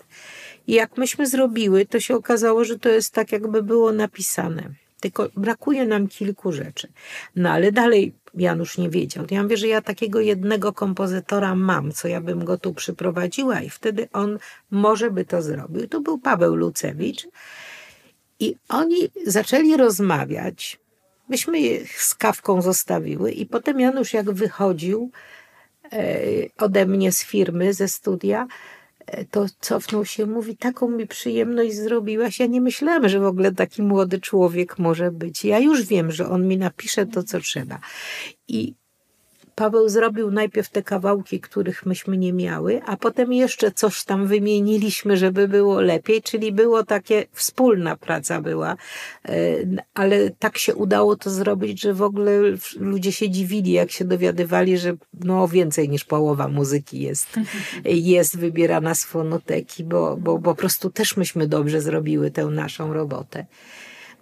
I 0.66 0.72
jak 0.72 0.96
myśmy 0.96 1.26
zrobiły, 1.26 1.86
to 1.86 2.00
się 2.00 2.14
okazało, 2.14 2.64
że 2.64 2.78
to 2.78 2.88
jest 2.88 3.14
tak, 3.14 3.32
jakby 3.32 3.62
było 3.62 3.92
napisane. 3.92 4.81
Tylko 5.02 5.28
brakuje 5.36 5.86
nam 5.86 6.08
kilku 6.08 6.52
rzeczy. 6.52 6.88
No 7.36 7.50
ale 7.50 7.72
dalej 7.72 8.14
Janusz 8.34 8.78
nie 8.78 8.90
wiedział. 8.90 9.24
Ja 9.30 9.42
mówię, 9.42 9.56
że 9.56 9.68
ja 9.68 9.80
takiego 9.80 10.20
jednego 10.20 10.72
kompozytora 10.72 11.54
mam, 11.54 11.92
co 11.92 12.08
ja 12.08 12.20
bym 12.20 12.44
go 12.44 12.58
tu 12.58 12.74
przyprowadziła 12.74 13.60
i 13.60 13.70
wtedy 13.70 14.08
on 14.12 14.38
może 14.70 15.10
by 15.10 15.24
to 15.24 15.42
zrobił. 15.42 15.88
To 15.88 16.00
był 16.00 16.18
Paweł 16.18 16.54
Lucewicz 16.54 17.28
i 18.40 18.56
oni 18.68 19.08
zaczęli 19.26 19.76
rozmawiać. 19.76 20.80
Myśmy 21.28 21.58
ich 21.58 22.02
z 22.02 22.14
kawką 22.14 22.62
zostawiły 22.62 23.32
i 23.32 23.46
potem 23.46 23.80
Janusz 23.80 24.12
jak 24.12 24.30
wychodził 24.30 25.10
e, 25.92 26.18
ode 26.58 26.86
mnie 26.86 27.12
z 27.12 27.24
firmy, 27.24 27.74
ze 27.74 27.88
studia, 27.88 28.46
to 29.30 29.46
cofnął 29.60 30.04
się, 30.04 30.26
mówi, 30.26 30.56
taką 30.56 30.88
mi 30.88 31.06
przyjemność 31.06 31.74
zrobiłaś. 31.74 32.40
Ja 32.40 32.46
nie 32.46 32.60
myślałam, 32.60 33.08
że 33.08 33.20
w 33.20 33.24
ogóle 33.24 33.52
taki 33.52 33.82
młody 33.82 34.20
człowiek 34.20 34.78
może 34.78 35.10
być. 35.10 35.44
Ja 35.44 35.58
już 35.58 35.82
wiem, 35.82 36.12
że 36.12 36.28
on 36.28 36.48
mi 36.48 36.56
napisze 36.58 37.06
to, 37.06 37.22
co 37.22 37.40
trzeba. 37.40 37.78
I 38.48 38.74
Paweł 39.62 39.88
zrobił 39.88 40.30
najpierw 40.30 40.70
te 40.70 40.82
kawałki, 40.82 41.40
których 41.40 41.86
myśmy 41.86 42.16
nie 42.16 42.32
miały, 42.32 42.80
a 42.86 42.96
potem 42.96 43.32
jeszcze 43.32 43.72
coś 43.72 44.04
tam 44.04 44.26
wymieniliśmy, 44.26 45.16
żeby 45.16 45.48
było 45.48 45.80
lepiej, 45.80 46.22
czyli 46.22 46.52
było 46.52 46.84
takie 46.84 47.26
wspólna 47.32 47.96
praca 47.96 48.40
była, 48.40 48.76
e, 49.28 49.34
ale 49.94 50.30
tak 50.30 50.58
się 50.58 50.74
udało 50.74 51.16
to 51.16 51.30
zrobić, 51.30 51.80
że 51.80 51.94
w 51.94 52.02
ogóle 52.02 52.32
ludzie 52.76 53.12
się 53.12 53.30
dziwili, 53.30 53.72
jak 53.72 53.90
się 53.90 54.04
dowiadywali, 54.04 54.78
że 54.78 54.96
no 55.20 55.48
więcej 55.48 55.88
niż 55.88 56.04
połowa 56.04 56.48
muzyki 56.48 57.00
jest, 57.00 57.28
jest 58.14 58.38
wybierana 58.38 58.94
z 58.94 59.04
fonoteki, 59.04 59.84
bo, 59.84 60.16
bo, 60.16 60.38
bo 60.38 60.38
po 60.38 60.54
prostu 60.54 60.90
też 60.90 61.16
myśmy 61.16 61.48
dobrze 61.48 61.80
zrobiły 61.80 62.30
tę 62.30 62.46
naszą 62.46 62.92
robotę. 62.92 63.46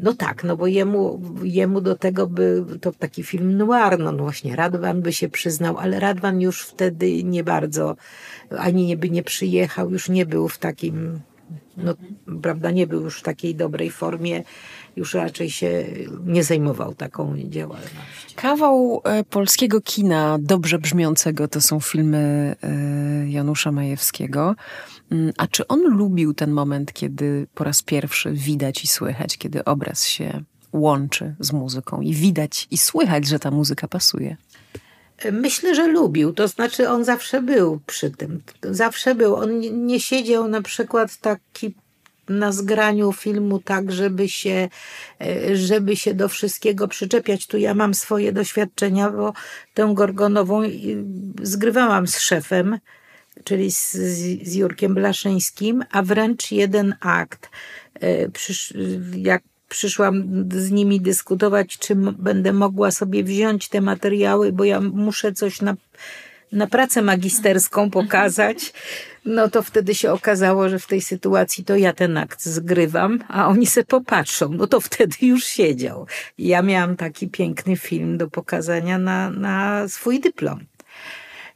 No 0.03 0.15
tak, 0.15 0.45
no 0.45 0.57
bo 0.57 0.67
jemu, 0.67 1.21
jemu 1.43 1.81
do 1.81 1.95
tego 1.97 2.27
by 2.27 2.65
to 2.81 2.93
taki 2.93 3.23
film 3.23 3.57
noir, 3.57 3.99
no, 3.99 4.13
no 4.13 4.23
właśnie 4.23 4.57
Radwan 4.57 5.03
by 5.03 5.13
się 5.13 5.29
przyznał, 5.29 5.79
ale 5.79 6.01
Radwan 6.01 6.41
już 6.41 6.63
wtedy 6.63 7.25
nie 7.25 7.45
bardzo, 7.45 7.97
ani 8.59 8.87
nie 8.87 8.97
by 8.97 9.11
nie 9.11 9.23
przyjechał, 9.23 9.91
już 9.91 10.09
nie 10.09 10.27
był 10.27 10.49
w 10.49 10.59
takim, 10.59 11.21
no 11.77 11.95
prawda, 12.43 12.71
nie 12.71 12.87
był 12.87 13.01
już 13.01 13.19
w 13.19 13.23
takiej 13.23 13.55
dobrej 13.55 13.91
formie, 13.91 14.43
już 14.97 15.15
raczej 15.15 15.51
się 15.51 15.85
nie 16.27 16.45
zajmował 16.45 16.95
taką 16.95 17.37
działalnością. 17.39 18.37
Kawał 18.37 19.03
e, 19.05 19.25
polskiego 19.25 19.81
kina 19.81 20.39
dobrze 20.41 20.79
brzmiącego 20.79 21.49
to 21.49 21.61
są 21.61 21.81
filmy 21.81 22.55
e, 22.63 23.31
Janusza 23.31 23.73
Majewskiego. 23.73 24.55
Mm, 25.11 25.33
a 25.39 25.47
czy 25.47 25.67
on 25.67 25.81
lubił 25.97 26.35
ten 26.35 26.51
moment, 26.51 26.93
kiedy 26.93 27.47
po 27.55 27.65
raz 27.65 27.83
pierwszy 27.83 28.33
widać 28.33 28.85
i 28.85 28.87
słychać, 28.87 29.39
kiedy 29.39 29.65
obraz 29.65 30.07
się 30.07 30.43
łączy 30.73 31.35
z 31.41 31.53
muzyką 31.53 32.01
i 32.01 32.15
widać 32.15 32.69
i 32.71 32.79
słychać, 32.79 33.29
że 33.29 33.39
ta 33.39 33.51
muzyka 33.51 33.89
pasuje? 33.89 34.37
Myślę, 35.33 35.75
że 35.75 35.87
lubił. 35.87 36.33
To 36.33 36.49
znaczy, 36.49 36.89
on 36.89 37.05
zawsze 37.05 37.43
był 37.43 37.81
przy 37.87 38.11
tym. 38.11 38.43
Zawsze 38.63 39.15
był. 39.15 39.37
On 39.37 39.61
nie 39.87 40.01
siedział 40.01 40.49
na 40.49 40.63
przykład 40.63 41.17
taki 41.17 41.75
na 42.29 42.53
zgraniu 42.53 43.13
filmu 43.13 43.59
tak, 43.59 43.93
żeby 43.93 44.29
się, 44.29 44.69
e, 45.21 45.57
żeby 45.57 45.97
się 45.97 46.15
do 46.15 46.29
wszystkiego 46.29 46.89
przyczepiać. 46.89 47.47
Tu 47.47 47.59
ja 47.59 47.75
mam 47.75 47.95
swoje 47.95 48.33
doświadczenia, 48.33 49.11
bo 49.11 49.33
tę 49.75 49.91
Gorgonową 49.95 50.63
zgrywałam 51.43 52.07
z 52.07 52.19
szefem 52.19 52.79
czyli 53.45 53.73
z, 53.73 53.93
z 54.43 54.55
Jurkiem 54.55 54.95
Blaszyńskim, 54.95 55.85
a 55.91 56.03
wręcz 56.03 56.53
jeden 56.53 56.95
akt. 57.01 57.51
E, 57.95 58.29
przysz, 58.29 58.75
jak 59.17 59.43
przyszłam 59.71 60.25
z 60.53 60.71
nimi 60.71 61.01
dyskutować, 61.01 61.79
czy 61.79 61.95
będę 61.97 62.53
mogła 62.53 62.91
sobie 62.91 63.25
wziąć 63.25 63.69
te 63.69 63.81
materiały, 63.81 64.53
bo 64.53 64.65
ja 64.65 64.81
muszę 64.81 65.33
coś 65.33 65.61
na, 65.61 65.77
na 66.53 66.67
pracę 66.67 67.03
magisterską 67.03 67.91
pokazać. 67.91 68.73
no 69.25 69.49
to 69.49 69.63
wtedy 69.63 69.95
się 69.95 70.13
okazało, 70.13 70.69
że 70.69 70.79
w 70.79 70.87
tej 70.87 71.01
sytuacji 71.01 71.65
to 71.65 71.77
ja 71.77 71.93
ten 71.93 72.17
akt 72.17 72.45
zgrywam, 72.45 73.25
a 73.29 73.49
oni 73.49 73.67
se 73.67 73.85
popatrzą. 73.85 74.49
No 74.49 74.67
to 74.67 74.81
wtedy 74.81 75.17
już 75.23 75.45
siedział. 75.45 76.07
Ja 76.39 76.63
miałam 76.63 76.97
taki 76.97 77.29
piękny 77.29 77.77
film 77.77 78.19
do 78.19 78.29
pokazania 78.29 78.99
na, 78.99 79.31
na 79.31 79.89
swój 79.89 80.21
dyplom. 80.21 80.70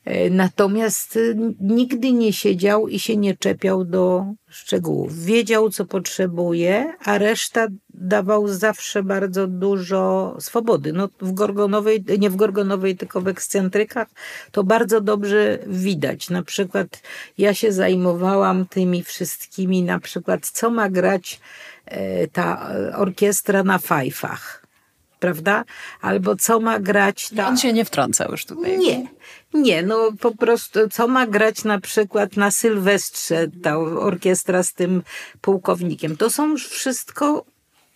E, 0.05 0.31
natomiast 0.31 1.17
y, 1.17 1.37
nigdy 1.61 2.13
nie 2.13 2.33
siedział 2.33 2.89
i 2.89 2.99
się 2.99 3.17
nie 3.17 3.37
czepiał 3.37 3.85
do 3.85 4.25
szczegółów. 4.49 5.25
Wiedział, 5.25 5.71
co 5.71 5.85
potrzebuje, 5.85 6.95
a 7.05 7.19
reszta 7.19 7.67
dawał 7.95 8.49
zawsze 8.49 9.03
bardzo 9.03 9.47
dużo 9.47 10.37
swobody. 10.41 10.93
No, 10.93 11.09
w 11.21 11.33
Gorgonowej, 11.33 12.05
nie 12.19 12.31
w 12.31 12.37
Gorgonowej, 12.37 12.97
tylko 12.97 13.21
w 13.21 13.29
ekscentrykach 13.29 14.09
to 14.53 14.65
bardzo 14.65 15.01
dobrze 15.01 15.59
widać. 15.67 16.31
Na 16.31 16.43
przykład 16.43 17.03
ja 17.39 17.55
się 17.55 17.73
zajmowałam 17.73 18.67
tymi 18.67 19.03
wszystkimi, 19.03 19.83
na 19.83 19.99
przykład 19.99 20.47
co 20.47 20.71
ma 20.71 20.89
grać 20.89 21.41
e, 21.85 22.29
ta 22.29 22.71
orkiestra 22.97 23.63
na 23.63 23.79
fajfach 23.79 24.64
prawda? 25.25 25.65
Albo 26.01 26.37
co 26.37 26.61
ma 26.61 26.79
grać 26.79 27.29
ta... 27.37 27.49
On 27.49 27.57
się 27.57 27.73
nie 27.73 27.85
wtrącał 27.85 28.31
już 28.31 28.45
tutaj. 28.45 28.79
Nie, 28.79 29.07
nie, 29.55 29.83
no 29.83 30.13
po 30.21 30.37
prostu 30.37 30.89
co 30.89 31.09
ma 31.09 31.27
grać 31.27 31.65
na 31.65 31.81
przykład 31.81 32.37
na 32.37 32.51
Sylwestrze 32.51 33.47
ta 33.63 33.79
orkiestra 33.79 34.63
z 34.63 34.73
tym 34.73 35.03
pułkownikiem. 35.41 36.17
To 36.17 36.31
są 36.31 36.49
już 36.49 36.69
wszystko 36.69 37.45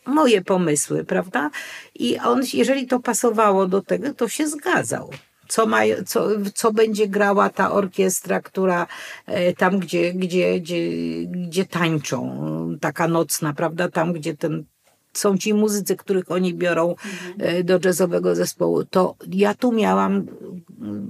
moje 0.07 0.43
pomysły, 0.45 1.05
prawda? 1.05 1.51
I 1.95 2.19
on, 2.19 2.43
jeżeli 2.55 2.87
to 2.87 3.01
pasowało 3.01 3.67
do 3.67 3.83
tego, 3.83 4.15
to 4.15 4.29
się 4.29 4.49
zgadzał 4.49 5.11
co, 5.49 5.67
ma, 5.67 5.81
co, 6.07 6.29
co 6.55 6.73
będzie 6.73 7.09
grała 7.09 7.51
ta 7.51 7.73
orkiestra, 7.73 8.41
która 8.41 8.87
e, 9.27 9.53
tam, 9.53 9.79
gdzie, 9.79 10.13
gdzie, 10.13 10.61
gdzie, 10.61 10.91
gdzie 11.27 11.65
tańczą, 11.65 12.41
taka 12.81 13.09
nocna, 13.09 13.53
prawda, 13.55 13.89
tam, 13.89 14.13
gdzie 14.13 14.37
ten 14.37 14.65
są 15.19 15.39
ci 15.39 15.55
muzycy, 15.55 15.97
których 15.97 16.31
oni 16.31 16.55
biorą 16.55 16.91
mhm. 16.91 17.67
do 17.67 17.79
jazzowego 17.85 18.35
zespołu, 18.35 18.85
to 18.85 19.15
ja 19.33 19.55
tu 19.55 19.73
miałam 19.73 20.27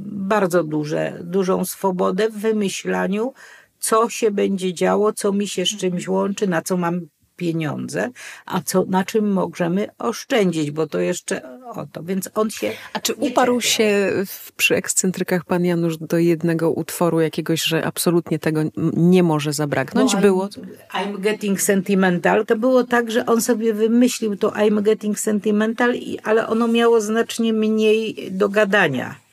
bardzo 0.06 0.64
duże, 0.64 1.20
dużą 1.24 1.64
swobodę 1.64 2.28
w 2.28 2.38
wymyślaniu, 2.38 3.32
co 3.78 4.08
się 4.08 4.30
będzie 4.30 4.74
działo, 4.74 5.12
co 5.12 5.32
mi 5.32 5.48
się 5.48 5.66
z 5.66 5.68
czymś 5.68 6.02
mhm. 6.02 6.12
łączy, 6.12 6.46
na 6.46 6.62
co 6.62 6.76
mam 6.76 7.00
pieniądze, 7.38 8.10
a 8.46 8.60
co, 8.60 8.84
na 8.88 9.04
czym 9.04 9.32
możemy 9.32 9.88
oszczędzić, 9.98 10.70
bo 10.70 10.86
to 10.86 11.00
jeszcze 11.00 11.42
o 11.70 11.86
to, 11.92 12.02
więc 12.02 12.30
on 12.34 12.50
się... 12.50 12.72
A 12.92 13.00
czy 13.00 13.14
uparł 13.14 13.60
się 13.60 14.12
w, 14.26 14.52
przy 14.52 14.76
ekscentrykach 14.76 15.44
pan 15.44 15.64
Janusz 15.64 15.96
do 15.96 16.18
jednego 16.18 16.70
utworu 16.70 17.20
jakiegoś, 17.20 17.62
że 17.62 17.84
absolutnie 17.84 18.38
tego 18.38 18.60
nie 18.96 19.22
może 19.22 19.52
zabraknąć? 19.52 20.14
No, 20.14 20.20
było 20.20 20.48
I'm, 20.94 21.20
Getting 21.20 21.60
Sentimental. 21.60 22.46
To 22.46 22.56
było 22.56 22.84
tak, 22.84 23.10
że 23.10 23.26
on 23.26 23.40
sobie 23.40 23.74
wymyślił 23.74 24.36
to 24.36 24.50
I'm 24.50 24.82
Getting 24.82 25.18
Sentimental, 25.18 25.94
ale 26.24 26.46
ono 26.46 26.68
miało 26.68 27.00
znacznie 27.00 27.52
mniej 27.52 28.28
do 28.30 28.48
gadania 28.48 29.27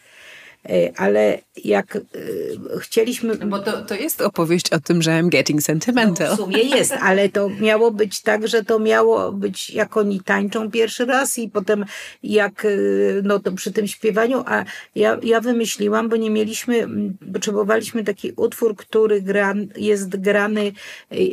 ale 0.98 1.40
jak 1.64 1.96
e, 1.96 2.00
chcieliśmy... 2.80 3.36
No 3.40 3.48
bo 3.48 3.60
to, 3.60 3.82
to 3.82 3.96
jest 3.96 4.22
opowieść 4.22 4.74
o 4.74 4.80
tym, 4.80 5.02
że 5.02 5.12
I'm 5.12 5.30
getting 5.30 5.62
sentimental. 5.62 6.30
No, 6.30 6.36
w 6.36 6.40
sumie 6.40 6.58
jest, 6.58 6.92
ale 6.92 7.30
to 7.30 7.50
miało 7.50 7.92
być 7.92 8.22
tak, 8.22 8.48
że 8.48 8.64
to 8.64 8.80
miało 8.80 9.32
być 9.32 9.70
jak 9.70 9.98
oni 9.98 10.22
tańczą 10.22 10.72
pierwszy 10.72 11.06
raz 11.06 11.38
i 11.38 11.50
potem 11.50 11.86
jak, 12.24 12.66
e, 12.66 12.70
no 13.24 13.40
to 13.40 13.52
przy 13.52 13.72
tym 13.72 13.88
śpiewaniu, 13.88 14.44
a 14.46 14.64
ja, 14.96 15.18
ja 15.24 15.42
wymyśliłam, 15.42 16.10
bo 16.10 16.16
nie 16.16 16.30
mieliśmy, 16.30 16.88
potrzebowaliśmy 17.34 18.04
taki 18.04 18.32
utwór, 18.36 18.76
który 18.76 19.22
gra, 19.22 19.54
jest 19.76 20.10
grany 20.10 20.72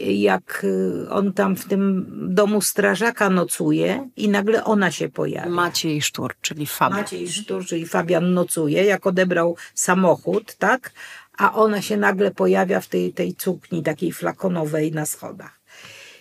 jak 0.06 0.66
on 1.10 1.32
tam 1.32 1.56
w 1.56 1.64
tym 1.64 2.06
domu 2.34 2.60
strażaka 2.60 3.30
nocuje 3.30 4.08
i 4.16 4.28
nagle 4.28 4.64
ona 4.64 4.90
się 4.90 5.08
pojawia. 5.08 5.50
Maciej 5.50 6.02
Sztur, 6.02 6.34
czyli 6.40 6.66
Fabian. 6.66 7.00
Maciej 7.00 7.28
Sztur, 7.28 7.66
czyli 7.66 7.86
Fabian 7.86 8.34
nocuje, 8.34 8.84
jako 8.84 9.12
odebrał 9.22 9.56
samochód, 9.74 10.56
tak? 10.58 10.92
A 11.38 11.54
ona 11.54 11.82
się 11.82 11.96
nagle 11.96 12.30
pojawia 12.30 12.80
w 12.80 12.86
tej, 12.86 13.12
tej 13.12 13.34
cukni 13.34 13.82
takiej 13.82 14.12
flakonowej 14.12 14.92
na 14.92 15.06
schodach. 15.06 15.60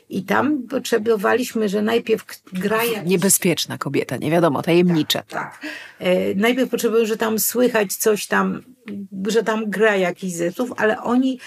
I 0.10 0.24
tam 0.24 0.64
potrzebowaliśmy, 0.64 1.70
że 1.70 1.82
najpierw 1.82 2.26
gra 2.54 2.84
jak... 2.84 3.06
Niebezpieczna 3.06 3.78
kobieta, 3.78 4.18
nie 4.18 4.32
wiadomo, 4.32 4.62
tajemnicza. 4.62 5.24
Tak, 5.24 5.30
tak. 5.30 5.62
E, 6.00 6.36
najpierw 6.36 6.70
potrzebujemy, 6.70 7.08
że 7.08 7.18
tam 7.18 7.40
słychać 7.40 7.94
coś 7.96 8.28
tam, 8.28 8.62
że 9.28 9.44
tam 9.44 9.70
gra 9.70 9.96
jakiś 9.96 10.34
zespół, 10.34 10.68
ale 10.78 11.02
oni 11.02 11.40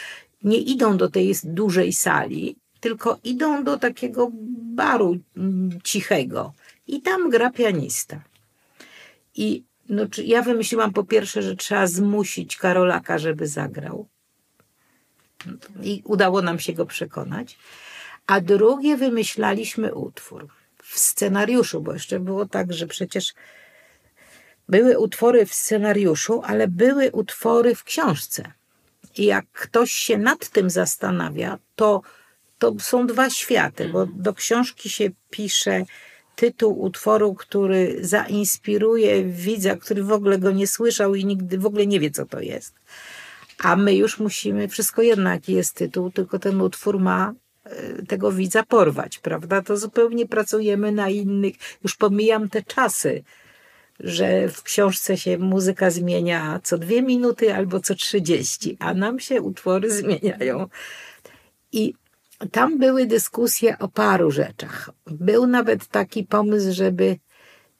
nie 0.42 0.58
idą 0.58 0.96
do 0.96 1.10
tej 1.10 1.34
dużej 1.44 1.92
sali, 1.92 2.56
tylko 2.80 3.18
idą 3.24 3.64
do 3.64 3.78
takiego 3.78 4.30
baru 4.74 5.16
mm, 5.36 5.70
cichego. 5.84 6.52
I 6.86 7.00
tam 7.00 7.30
gra 7.30 7.50
pianista. 7.50 8.20
I 9.34 9.64
no, 9.88 10.06
ja 10.24 10.42
wymyśliłam 10.42 10.92
po 10.92 11.04
pierwsze, 11.04 11.42
że 11.42 11.56
trzeba 11.56 11.86
zmusić 11.86 12.56
Karolaka, 12.56 13.18
żeby 13.18 13.46
zagrał. 13.46 14.08
I 15.82 16.02
udało 16.04 16.42
nam 16.42 16.58
się 16.58 16.72
go 16.72 16.86
przekonać. 16.86 17.58
A 18.26 18.40
drugie 18.40 18.96
wymyślaliśmy 18.96 19.94
utwór 19.94 20.48
w 20.82 20.98
scenariuszu, 20.98 21.80
bo 21.80 21.92
jeszcze 21.92 22.20
było 22.20 22.46
tak, 22.46 22.72
że 22.72 22.86
przecież 22.86 23.34
były 24.68 24.98
utwory 24.98 25.46
w 25.46 25.54
scenariuszu, 25.54 26.42
ale 26.44 26.68
były 26.68 27.10
utwory 27.10 27.74
w 27.74 27.84
książce. 27.84 28.52
I 29.16 29.24
jak 29.24 29.46
ktoś 29.52 29.92
się 29.92 30.18
nad 30.18 30.48
tym 30.48 30.70
zastanawia, 30.70 31.58
to, 31.76 32.02
to 32.58 32.74
są 32.78 33.06
dwa 33.06 33.30
światy, 33.30 33.88
bo 33.88 34.06
do 34.06 34.34
książki 34.34 34.90
się 34.90 35.10
pisze 35.30 35.84
tytuł 36.36 36.82
utworu, 36.82 37.34
który 37.34 37.98
zainspiruje 38.00 39.24
widza, 39.24 39.76
który 39.76 40.04
w 40.04 40.12
ogóle 40.12 40.38
go 40.38 40.50
nie 40.50 40.66
słyszał 40.66 41.14
i 41.14 41.24
nigdy 41.24 41.58
w 41.58 41.66
ogóle 41.66 41.86
nie 41.86 42.00
wie, 42.00 42.10
co 42.10 42.26
to 42.26 42.40
jest. 42.40 42.74
A 43.58 43.76
my 43.76 43.94
już 43.94 44.18
musimy, 44.18 44.68
wszystko 44.68 45.02
jedno 45.02 45.30
jaki 45.30 45.52
jest 45.52 45.74
tytuł, 45.74 46.10
tylko 46.10 46.38
ten 46.38 46.60
utwór 46.60 47.00
ma 47.00 47.34
e, 47.64 48.02
tego 48.02 48.32
widza 48.32 48.62
porwać, 48.62 49.18
prawda? 49.18 49.62
To 49.62 49.76
zupełnie 49.76 50.26
pracujemy 50.26 50.92
na 50.92 51.10
innych, 51.10 51.54
już 51.82 51.96
pomijam 51.96 52.48
te 52.48 52.62
czasy, 52.62 53.24
że 54.00 54.48
w 54.48 54.62
książce 54.62 55.16
się 55.16 55.38
muzyka 55.38 55.90
zmienia 55.90 56.60
co 56.62 56.78
dwie 56.78 57.02
minuty 57.02 57.54
albo 57.54 57.80
co 57.80 57.94
trzydzieści, 57.94 58.76
a 58.80 58.94
nam 58.94 59.20
się 59.20 59.42
utwory 59.42 59.90
zmieniają. 60.00 60.66
I 61.72 61.94
tam 62.52 62.78
były 62.78 63.06
dyskusje 63.06 63.78
o 63.78 63.88
paru 63.88 64.30
rzeczach. 64.30 64.90
Był 65.06 65.46
nawet 65.46 65.86
taki 65.86 66.24
pomysł, 66.24 66.72
żeby 66.72 67.04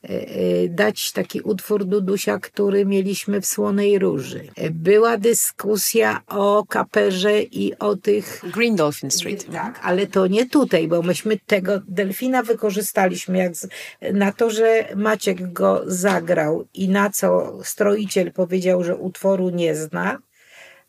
e, 0.04 0.08
e, 0.08 0.68
dać 0.68 1.12
taki 1.12 1.40
utwór 1.40 1.84
Dudusia, 1.84 2.38
który 2.38 2.86
mieliśmy 2.86 3.40
w 3.40 3.46
Słonej 3.46 3.98
Róży. 3.98 4.48
Była 4.70 5.16
dyskusja 5.16 6.20
o 6.26 6.64
kaperze 6.68 7.42
i 7.42 7.78
o 7.78 7.96
tych... 7.96 8.42
Green 8.54 8.76
Dolphin 8.76 9.10
Street. 9.10 9.52
Tak, 9.52 9.80
ale 9.82 10.06
to 10.06 10.26
nie 10.26 10.46
tutaj, 10.46 10.88
bo 10.88 11.02
myśmy 11.02 11.38
tego 11.46 11.80
Delfina 11.88 12.42
wykorzystaliśmy 12.42 13.38
jak 13.38 13.56
z, 13.56 13.68
na 14.12 14.32
to, 14.32 14.50
że 14.50 14.88
Maciek 14.96 15.52
go 15.52 15.82
zagrał 15.86 16.64
i 16.74 16.88
na 16.88 17.10
co 17.10 17.58
stroiciel 17.62 18.32
powiedział, 18.32 18.84
że 18.84 18.96
utworu 18.96 19.50
nie 19.50 19.74
zna 19.74 20.18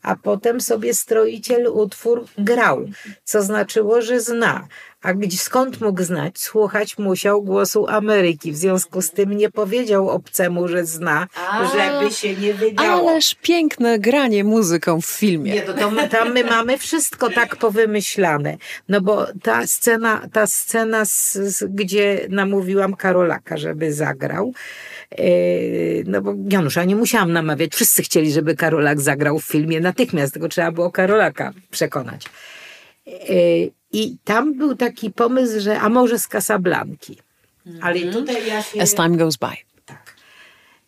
a 0.02 0.16
potem 0.16 0.60
sobie 0.60 0.94
stroiciel 0.94 1.66
utwór 1.66 2.24
grał, 2.38 2.86
co 3.24 3.42
znaczyło, 3.42 4.02
że 4.02 4.20
zna. 4.20 4.68
A 5.06 5.14
gdzie, 5.14 5.38
skąd 5.38 5.80
mógł 5.80 6.02
znać? 6.02 6.38
Słuchać 6.38 6.98
musiał 6.98 7.42
głosu 7.42 7.86
Ameryki. 7.88 8.52
W 8.52 8.56
związku 8.56 9.02
z 9.02 9.10
tym 9.10 9.36
nie 9.36 9.50
powiedział 9.50 10.10
obcemu, 10.10 10.68
że 10.68 10.86
zna, 10.86 11.26
a, 11.50 11.66
żeby 11.66 12.12
się 12.12 12.34
nie 12.34 12.54
wydało. 12.54 13.10
Ależ 13.10 13.34
piękne 13.42 13.98
granie 13.98 14.44
muzyką 14.44 15.00
w 15.00 15.06
filmie. 15.06 15.52
Nie, 15.52 15.62
to, 15.62 15.74
to 15.74 15.90
my, 15.90 16.08
tam 16.08 16.32
my 16.32 16.44
mamy 16.44 16.78
wszystko 16.78 17.30
tak 17.30 17.56
powymyślane. 17.56 18.56
No 18.88 19.00
bo 19.00 19.26
ta 19.42 19.66
scena, 19.66 20.28
ta 20.32 20.46
scena 20.46 21.04
z, 21.04 21.32
z, 21.32 21.64
gdzie 21.64 22.26
namówiłam 22.30 22.94
Karolaka, 22.94 23.56
żeby 23.56 23.92
zagrał, 23.92 24.52
Yy, 25.18 26.04
no 26.06 26.22
bo 26.22 26.34
Janusza 26.52 26.84
nie 26.84 26.96
musiałam 26.96 27.32
namawiać. 27.32 27.74
Wszyscy 27.74 28.02
chcieli, 28.02 28.32
żeby 28.32 28.56
Karolak 28.56 29.00
zagrał 29.00 29.38
w 29.38 29.44
filmie 29.44 29.80
natychmiast, 29.80 30.32
tylko 30.32 30.48
trzeba 30.48 30.72
było 30.72 30.90
Karolaka 30.90 31.52
przekonać. 31.70 32.26
I 33.92 34.16
tam 34.24 34.54
był 34.54 34.76
taki 34.76 35.10
pomysł, 35.10 35.60
że 35.60 35.80
a 35.80 35.88
może 35.88 36.18
z 36.18 36.28
Casablanki. 36.28 37.18
Ale 37.80 37.96
mhm. 37.96 38.12
tutaj 38.12 38.48
ja 38.48 38.62
się... 38.62 38.80
As 38.80 38.94
time 38.94 39.16
goes 39.16 39.36
by. 39.36 39.46
Tak. 39.84 40.16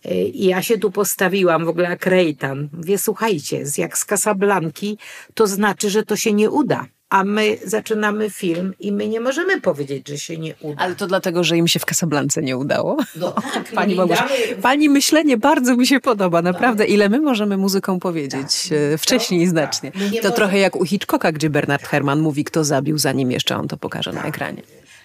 Yy, 0.04 0.14
I 0.14 0.44
ja 0.44 0.62
się 0.62 0.78
tu 0.78 0.90
postawiłam 0.90 1.64
w 1.64 1.68
ogóle 1.68 1.88
jak 1.90 2.06
Rejtan. 2.06 2.68
Wie, 2.72 2.98
słuchajcie, 2.98 3.64
jak 3.78 3.98
z 3.98 4.04
Casablanki, 4.04 4.98
to 5.34 5.46
znaczy, 5.46 5.90
że 5.90 6.02
to 6.02 6.16
się 6.16 6.32
nie 6.32 6.50
uda 6.50 6.86
a 7.10 7.24
my 7.24 7.58
zaczynamy 7.64 8.30
film 8.30 8.74
i 8.80 8.92
my 8.92 9.08
nie 9.08 9.20
możemy 9.20 9.60
powiedzieć, 9.60 10.08
że 10.08 10.18
się 10.18 10.38
nie 10.38 10.54
uda. 10.60 10.82
Ale 10.82 10.94
to 10.94 11.06
dlatego, 11.06 11.44
że 11.44 11.56
im 11.56 11.68
się 11.68 11.78
w 11.80 11.84
Casablance 11.84 12.42
nie 12.42 12.56
udało? 12.56 12.96
No 13.16 13.32
tak, 13.54 13.72
Pani, 13.74 13.94
no 13.94 13.96
Małgorzata, 13.96 14.28
pani 14.62 14.88
myślenie 14.88 15.36
bardzo 15.36 15.76
mi 15.76 15.86
się 15.86 16.00
podoba, 16.00 16.42
naprawdę. 16.42 16.84
Ile 16.86 17.08
my 17.08 17.20
możemy 17.20 17.56
muzyką 17.56 18.00
powiedzieć 18.00 18.68
e, 18.94 18.98
wcześniej 18.98 19.40
tak. 19.40 19.50
znacznie. 19.50 19.92
My 19.94 20.04
nie 20.04 20.08
To 20.10 20.16
możemy- 20.16 20.34
trochę 20.36 20.58
jak 20.58 20.76
u 20.76 20.84
Hitchcocka, 20.84 21.32
gdzie 21.32 21.50
Bernard 21.50 21.86
Herrmann 21.86 22.20
mówi, 22.20 22.44
kto 22.44 22.64
zabił, 22.64 22.98
zanim 22.98 23.30
jeszcze 23.30 23.56
on 23.56 23.68
to 23.68 23.76
pokaże 23.76 24.12
na 24.12 24.22
ekranie. 24.24 24.62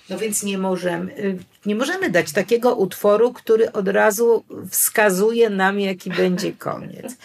No 0.10 0.18
więc 0.18 0.44
nie 0.44 0.58
możemy, 0.58 1.18
y, 1.18 1.38
nie 1.66 1.76
możemy 1.76 2.10
dać 2.10 2.32
takiego 2.32 2.76
utworu, 2.76 3.34
który 3.34 3.72
od 3.72 3.88
razu 3.88 4.44
wskazuje 4.70 5.50
nam, 5.50 5.80
jaki 5.80 6.10
będzie 6.10 6.52
koniec. 6.52 7.18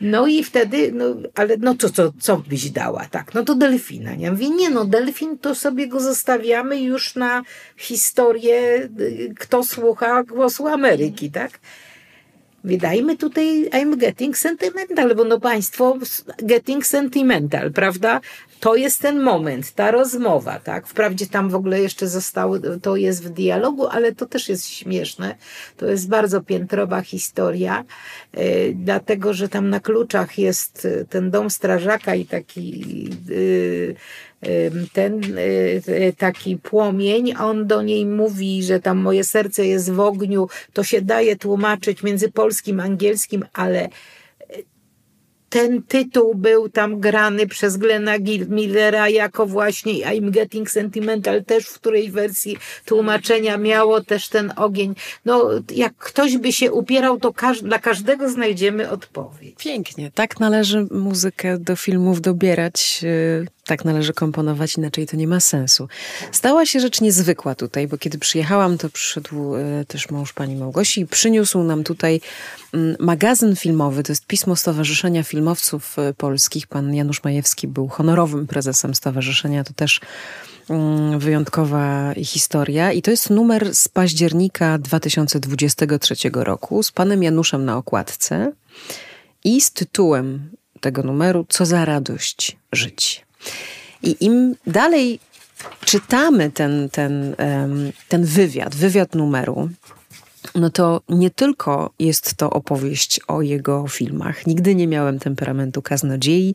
No 0.00 0.26
i 0.26 0.44
wtedy, 0.44 0.92
no 0.92 1.04
ale 1.34 1.56
no 1.56 1.74
to 1.74 1.90
co, 1.90 2.12
co 2.20 2.36
byś 2.36 2.70
dała? 2.70 3.04
Tak, 3.10 3.34
no 3.34 3.44
to 3.44 3.54
delfina. 3.54 4.14
Ja 4.14 4.30
mówię, 4.30 4.50
nie 4.50 4.70
no, 4.70 4.84
delfin 4.84 5.38
to 5.38 5.54
sobie 5.54 5.88
go 5.88 6.00
zostawiamy 6.00 6.80
już 6.80 7.14
na 7.14 7.42
historię, 7.76 8.88
y, 9.00 9.34
kto 9.38 9.64
słucha 9.64 10.22
głosu 10.22 10.66
Ameryki, 10.66 11.30
tak? 11.30 11.60
Wydajmy 12.64 13.16
tutaj 13.16 13.70
I'm 13.70 13.96
getting 13.96 14.38
sentimental, 14.38 15.14
bo 15.14 15.24
no 15.24 15.40
państwo 15.40 15.96
getting 16.42 16.86
sentimental, 16.86 17.72
prawda? 17.72 18.20
To 18.60 18.76
jest 18.76 19.02
ten 19.02 19.20
moment, 19.20 19.72
ta 19.72 19.90
rozmowa, 19.90 20.58
tak? 20.58 20.86
Wprawdzie 20.86 21.26
tam 21.26 21.50
w 21.50 21.54
ogóle 21.54 21.80
jeszcze 21.80 22.08
zostało, 22.08 22.56
to 22.82 22.96
jest 22.96 23.24
w 23.24 23.28
dialogu, 23.28 23.86
ale 23.86 24.14
to 24.14 24.26
też 24.26 24.48
jest 24.48 24.68
śmieszne. 24.68 25.34
To 25.76 25.86
jest 25.86 26.08
bardzo 26.08 26.40
piętrowa 26.40 27.02
historia, 27.02 27.84
yy, 28.34 28.42
dlatego, 28.74 29.34
że 29.34 29.48
tam 29.48 29.70
na 29.70 29.80
kluczach 29.80 30.38
jest 30.38 30.84
y, 30.84 31.06
ten 31.10 31.30
dom 31.30 31.50
strażaka 31.50 32.14
i 32.14 32.26
taki 32.26 32.80
yy, 33.28 33.94
ten 34.92 35.24
y, 35.24 35.82
y, 35.88 36.12
taki 36.18 36.56
płomień, 36.56 37.34
on 37.38 37.66
do 37.66 37.82
niej 37.82 38.06
mówi, 38.06 38.62
że 38.62 38.80
tam 38.80 38.98
moje 38.98 39.24
serce 39.24 39.66
jest 39.66 39.90
w 39.92 40.00
ogniu, 40.00 40.48
to 40.72 40.84
się 40.84 41.02
daje 41.02 41.36
tłumaczyć 41.36 42.02
między 42.02 42.30
polskim 42.32 42.80
angielskim, 42.80 43.44
ale 43.52 43.86
y, 43.86 43.90
ten 45.48 45.82
tytuł 45.82 46.34
był 46.34 46.68
tam 46.68 47.00
grany 47.00 47.46
przez 47.46 47.76
Glena 47.76 48.12
Millera 48.48 49.08
jako 49.08 49.46
właśnie 49.46 49.92
I'm 49.92 50.30
Getting 50.30 50.70
Sentimental, 50.70 51.44
też 51.44 51.66
w 51.66 51.74
której 51.74 52.10
wersji 52.10 52.56
tłumaczenia 52.84 53.56
miało 53.56 54.00
też 54.00 54.28
ten 54.28 54.52
ogień. 54.56 54.94
No, 55.24 55.50
jak 55.74 55.96
ktoś 55.96 56.36
by 56.38 56.52
się 56.52 56.72
upierał, 56.72 57.20
to 57.20 57.32
każ- 57.32 57.62
dla 57.62 57.78
każdego 57.78 58.30
znajdziemy 58.30 58.90
odpowiedź. 58.90 59.54
Pięknie. 59.58 60.10
Tak 60.14 60.40
należy 60.40 60.86
muzykę 60.90 61.58
do 61.58 61.76
filmów 61.76 62.20
dobierać, 62.20 63.00
tak 63.70 63.84
należy 63.84 64.12
komponować, 64.12 64.76
inaczej 64.76 65.06
to 65.06 65.16
nie 65.16 65.28
ma 65.28 65.40
sensu. 65.40 65.88
Stała 66.32 66.66
się 66.66 66.80
rzecz 66.80 67.00
niezwykła 67.00 67.54
tutaj, 67.54 67.88
bo 67.88 67.98
kiedy 67.98 68.18
przyjechałam, 68.18 68.78
to 68.78 68.88
przyszedł 68.88 69.56
yy, 69.56 69.84
też 69.84 70.10
mąż 70.10 70.32
pani 70.32 70.56
Małgosi 70.56 71.00
i 71.00 71.06
przyniósł 71.06 71.62
nam 71.62 71.84
tutaj 71.84 72.20
mm, 72.74 72.96
magazyn 72.98 73.56
filmowy. 73.56 74.02
To 74.02 74.12
jest 74.12 74.26
pismo 74.26 74.56
Stowarzyszenia 74.56 75.22
Filmowców 75.22 75.96
yy, 75.96 76.14
Polskich. 76.14 76.66
Pan 76.66 76.94
Janusz 76.94 77.24
Majewski 77.24 77.68
był 77.68 77.88
honorowym 77.88 78.46
prezesem 78.46 78.94
stowarzyszenia. 78.94 79.64
To 79.64 79.72
też 79.72 80.00
mm, 80.70 81.18
wyjątkowa 81.18 82.14
historia. 82.14 82.92
I 82.92 83.02
to 83.02 83.10
jest 83.10 83.30
numer 83.30 83.74
z 83.74 83.88
października 83.88 84.78
2023 84.78 86.14
roku 86.34 86.82
z 86.82 86.92
panem 86.92 87.22
Januszem 87.22 87.64
na 87.64 87.76
okładce 87.76 88.52
i 89.44 89.60
z 89.60 89.72
tytułem 89.72 90.50
tego 90.80 91.02
numeru 91.02 91.46
Co 91.48 91.66
za 91.66 91.84
radość 91.84 92.56
żyć. 92.72 93.29
I 94.02 94.24
im 94.24 94.54
dalej 94.66 95.20
czytamy 95.84 96.50
ten, 96.50 96.88
ten, 96.90 97.36
ten 98.08 98.24
wywiad, 98.24 98.74
wywiad 98.74 99.14
numeru, 99.14 99.68
no 100.54 100.70
to 100.70 101.00
nie 101.08 101.30
tylko 101.30 101.90
jest 101.98 102.34
to 102.34 102.50
opowieść 102.50 103.20
o 103.28 103.42
jego 103.42 103.88
filmach. 103.88 104.46
Nigdy 104.46 104.74
nie 104.74 104.86
miałem 104.86 105.18
temperamentu 105.18 105.82
kaznodziei, 105.82 106.54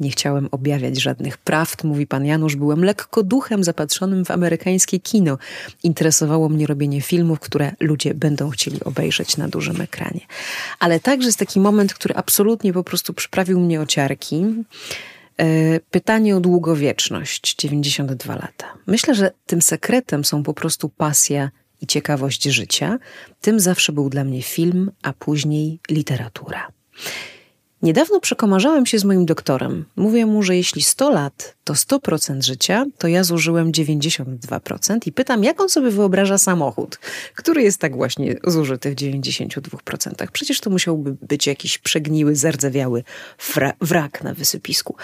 nie 0.00 0.10
chciałem 0.10 0.48
objawiać 0.50 1.00
żadnych 1.00 1.38
prawd, 1.38 1.84
mówi 1.84 2.06
pan 2.06 2.26
Janusz. 2.26 2.56
Byłem 2.56 2.84
lekko 2.84 3.22
duchem 3.22 3.64
zapatrzonym 3.64 4.24
w 4.24 4.30
amerykańskie 4.30 5.00
kino. 5.00 5.38
Interesowało 5.82 6.48
mnie 6.48 6.66
robienie 6.66 7.00
filmów, 7.00 7.40
które 7.40 7.72
ludzie 7.80 8.14
będą 8.14 8.50
chcieli 8.50 8.84
obejrzeć 8.84 9.36
na 9.36 9.48
dużym 9.48 9.80
ekranie. 9.80 10.20
Ale 10.78 11.00
także 11.00 11.28
jest 11.28 11.38
taki 11.38 11.60
moment, 11.60 11.94
który 11.94 12.14
absolutnie 12.14 12.72
po 12.72 12.84
prostu 12.84 13.14
przyprawił 13.14 13.60
mnie 13.60 13.80
o 13.80 13.86
ciarki. 13.86 14.44
E, 15.40 15.80
Pytanie 15.80 16.36
o 16.36 16.40
długowieczność, 16.40 17.56
92 17.56 18.34
lata. 18.34 18.66
Myślę, 18.86 19.14
że 19.14 19.30
tym 19.46 19.62
sekretem 19.62 20.24
są 20.24 20.42
po 20.42 20.54
prostu 20.54 20.88
pasja 20.88 21.50
i 21.80 21.86
ciekawość 21.86 22.42
życia. 22.42 22.98
Tym 23.40 23.60
zawsze 23.60 23.92
był 23.92 24.10
dla 24.10 24.24
mnie 24.24 24.42
film, 24.42 24.90
a 25.02 25.12
później 25.12 25.80
literatura. 25.90 26.68
Niedawno 27.82 28.20
przekomarzałem 28.20 28.86
się 28.86 28.98
z 28.98 29.04
moim 29.04 29.26
doktorem. 29.26 29.84
Mówię 29.96 30.26
mu, 30.26 30.42
że 30.42 30.56
jeśli 30.56 30.82
100 30.82 31.10
lat 31.10 31.56
to 31.64 31.72
100% 31.72 32.42
życia, 32.42 32.84
to 32.98 33.08
ja 33.08 33.24
zużyłem 33.24 33.72
92% 33.72 34.98
i 35.06 35.12
pytam, 35.12 35.44
jak 35.44 35.60
on 35.60 35.68
sobie 35.68 35.90
wyobraża 35.90 36.38
samochód, 36.38 36.98
który 37.34 37.62
jest 37.62 37.78
tak 37.78 37.96
właśnie 37.96 38.36
zużyty 38.46 38.90
w 38.90 38.94
92%. 38.94 40.26
Przecież 40.32 40.60
to 40.60 40.70
musiałby 40.70 41.16
być 41.22 41.46
jakiś 41.46 41.78
przegniły, 41.78 42.36
zardzewiały 42.36 43.04
wrak 43.80 44.24
na 44.24 44.34
wysypisku. 44.34 44.96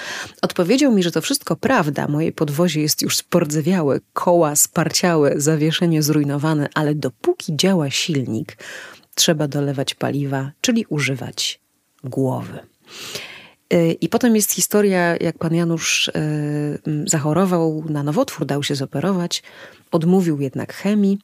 Odpowiedział 0.43 0.93
mi, 0.93 1.03
że 1.03 1.11
to 1.11 1.21
wszystko 1.21 1.57
prawda, 1.57 2.09
moje 2.09 2.33
podwozie 2.33 2.81
jest 2.81 3.03
już 3.03 3.17
spordzewiałe, 3.17 4.01
koła 4.13 4.57
sparciałe, 4.57 5.33
zawieszenie 5.37 6.03
zrujnowane, 6.03 6.69
ale 6.75 6.95
dopóki 6.95 7.57
działa 7.57 7.91
silnik, 7.91 8.57
trzeba 9.15 9.49
dolewać 9.49 9.95
paliwa, 9.95 10.51
czyli 10.61 10.87
używać 10.89 11.68
głowy. 12.05 12.59
Y, 13.75 13.93
I 14.01 14.09
potem 14.09 14.37
jest 14.37 14.53
historia, 14.53 15.17
jak 15.21 15.39
pan 15.39 15.55
Janusz 15.55 16.09
y, 16.09 16.13
zachorował 17.07 17.85
na 17.89 18.03
nowotwór, 18.03 18.47
dał 18.47 18.63
się 18.63 18.75
zoperować, 18.75 19.43
odmówił 19.91 20.41
jednak 20.41 20.75
chemii. 20.75 21.19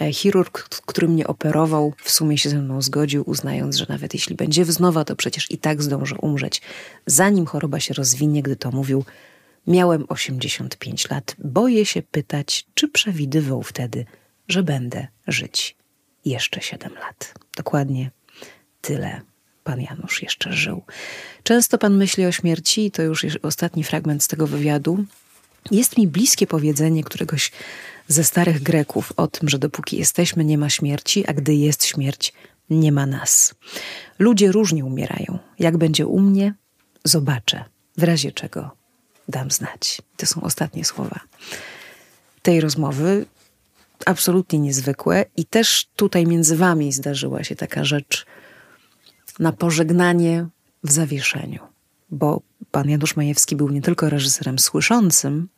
E, 0.00 0.12
Chirurg, 0.12 0.68
który 0.86 1.08
mnie 1.08 1.26
operował, 1.26 1.92
w 1.98 2.10
sumie 2.10 2.38
się 2.38 2.50
ze 2.50 2.58
mną 2.58 2.82
zgodził, 2.82 3.22
uznając, 3.26 3.76
że 3.76 3.86
nawet 3.88 4.14
jeśli 4.14 4.36
będzie 4.36 4.64
wznowa, 4.64 5.04
to 5.04 5.16
przecież 5.16 5.50
i 5.50 5.58
tak 5.58 5.82
zdążę 5.82 6.16
umrzeć, 6.20 6.62
zanim 7.06 7.46
choroba 7.46 7.80
się 7.80 7.94
rozwinie, 7.94 8.42
gdy 8.42 8.56
to 8.56 8.70
mówił. 8.70 9.04
Miałem 9.66 10.04
85 10.08 11.10
lat. 11.10 11.36
Boję 11.44 11.86
się 11.86 12.02
pytać, 12.02 12.66
czy 12.74 12.88
przewidywał 12.88 13.62
wtedy, 13.62 14.04
że 14.48 14.62
będę 14.62 15.06
żyć 15.26 15.76
jeszcze 16.24 16.60
7 16.60 16.94
lat. 16.94 17.34
Dokładnie 17.56 18.10
tyle 18.80 19.20
pan 19.64 19.80
Janusz 19.80 20.22
jeszcze 20.22 20.52
żył. 20.52 20.82
Często 21.42 21.78
pan 21.78 21.96
myśli 21.96 22.26
o 22.26 22.32
śmierci, 22.32 22.86
i 22.86 22.90
to 22.90 23.02
już 23.02 23.26
ostatni 23.42 23.84
fragment 23.84 24.22
z 24.22 24.28
tego 24.28 24.46
wywiadu. 24.46 25.04
Jest 25.70 25.98
mi 25.98 26.08
bliskie 26.08 26.46
powiedzenie 26.46 27.04
któregoś 27.04 27.52
ze 28.08 28.24
starych 28.24 28.62
Greków 28.62 29.12
o 29.16 29.26
tym, 29.26 29.48
że 29.48 29.58
dopóki 29.58 29.96
jesteśmy, 29.96 30.44
nie 30.44 30.58
ma 30.58 30.70
śmierci, 30.70 31.26
a 31.26 31.32
gdy 31.32 31.54
jest 31.54 31.84
śmierć, 31.84 32.32
nie 32.70 32.92
ma 32.92 33.06
nas. 33.06 33.54
Ludzie 34.18 34.52
różnie 34.52 34.84
umierają. 34.84 35.38
Jak 35.58 35.76
będzie 35.76 36.06
u 36.06 36.20
mnie, 36.20 36.54
zobaczę. 37.04 37.64
W 37.96 38.02
razie 38.02 38.32
czego 38.32 38.70
dam 39.28 39.50
znać. 39.50 40.02
To 40.16 40.26
są 40.26 40.42
ostatnie 40.42 40.84
słowa 40.84 41.20
tej 42.42 42.60
rozmowy. 42.60 43.26
Absolutnie 44.06 44.58
niezwykłe. 44.58 45.24
I 45.36 45.44
też 45.44 45.86
tutaj 45.96 46.26
między 46.26 46.56
wami 46.56 46.92
zdarzyła 46.92 47.44
się 47.44 47.56
taka 47.56 47.84
rzecz 47.84 48.26
na 49.38 49.52
pożegnanie 49.52 50.46
w 50.84 50.92
zawieszeniu. 50.92 51.60
Bo 52.10 52.40
pan 52.70 52.88
Janusz 52.88 53.16
Majewski 53.16 53.56
był 53.56 53.68
nie 53.68 53.82
tylko 53.82 54.10
reżyserem 54.10 54.58
słyszącym, 54.58 55.48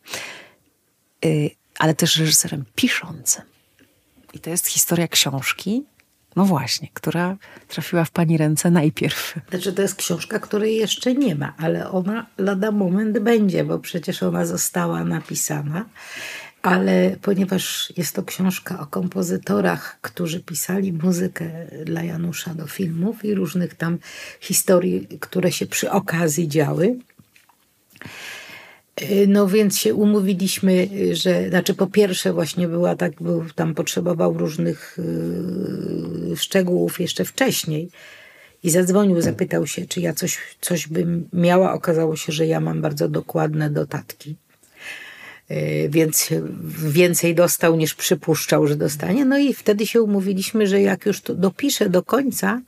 y, 1.25 1.51
ale 1.79 1.95
też 1.95 2.17
reżyserem 2.17 2.65
piszącym. 2.75 3.45
I 4.33 4.39
to 4.39 4.51
jest 4.51 4.67
historia 4.67 5.09
książki, 5.09 5.85
no 6.37 6.45
właśnie, 6.45 6.89
która 6.95 7.37
trafiła 7.69 8.05
w 8.05 8.11
pani 8.11 8.37
ręce 8.37 8.71
najpierw. 8.71 9.35
Znaczy, 9.51 9.73
to 9.73 9.83
jest 9.83 9.95
książka, 9.95 10.39
której 10.39 10.77
jeszcze 10.77 11.15
nie 11.15 11.35
ma, 11.35 11.55
ale 11.59 11.91
ona 11.91 12.27
lada 12.39 12.71
moment 12.71 13.19
będzie, 13.19 13.65
bo 13.65 13.79
przecież 13.79 14.23
ona 14.23 14.47
została 14.47 15.05
napisana. 15.05 15.85
Ale 16.67 17.17
ponieważ 17.23 17.93
jest 17.97 18.15
to 18.15 18.23
książka 18.23 18.81
o 18.81 18.87
kompozytorach, 18.87 19.99
którzy 20.01 20.41
pisali 20.41 20.93
muzykę 20.93 21.51
dla 21.85 22.03
Janusza 22.03 22.55
do 22.55 22.67
filmów 22.67 23.25
i 23.25 23.35
różnych 23.35 23.75
tam 23.75 23.99
historii, 24.41 25.09
które 25.21 25.53
się 25.53 25.67
przy 25.67 25.91
okazji 25.91 26.49
działy, 26.49 26.99
Y, 29.03 29.27
No 29.29 29.49
więc 29.49 29.79
się 29.79 29.95
umówiliśmy, 29.95 30.89
y, 30.93 31.17
że 31.17 31.49
znaczy 31.49 31.75
po 31.75 31.87
pierwsze 31.87 32.33
właśnie 32.33 32.69
była 32.69 32.97
tak, 32.97 33.23
był, 33.23 33.45
tam 33.55 33.75
potrzebował 33.75 34.39
różnych 34.39 34.99
y, 36.33 36.37
szczegółów 36.37 37.01
jeszcze 37.01 37.25
wcześniej 37.25 37.91
i 38.63 38.71
zadzwonił, 38.71 39.21
zapytał 39.21 39.67
się, 39.67 39.87
czy 39.87 40.01
ja 40.01 40.13
coś, 40.13 40.39
coś 40.61 40.89
bym 40.89 41.29
miała. 41.33 41.73
Okazało 41.73 42.17
się, 42.17 42.33
że 42.33 42.47
ja 42.47 42.61
mam 42.61 42.83
bardzo 42.83 43.09
dokładne 43.09 43.71
dotatki. 43.71 44.37
Y, 45.51 45.89
więc 45.91 46.29
więcej 46.79 47.35
dostał 47.35 47.77
niż 47.77 47.95
przypuszczał, 47.95 48.67
że 48.67 48.77
dostanie. 48.77 49.25
No 49.25 49.39
i 49.39 49.55
wtedy 49.55 49.87
się 49.87 50.03
umówiliśmy, 50.03 50.67
że 50.67 50.81
jak 50.81 51.07
już 51.07 51.21
to 51.21 51.35
dopiszę 51.35 51.91
do 51.91 52.03
końca, 52.03 52.61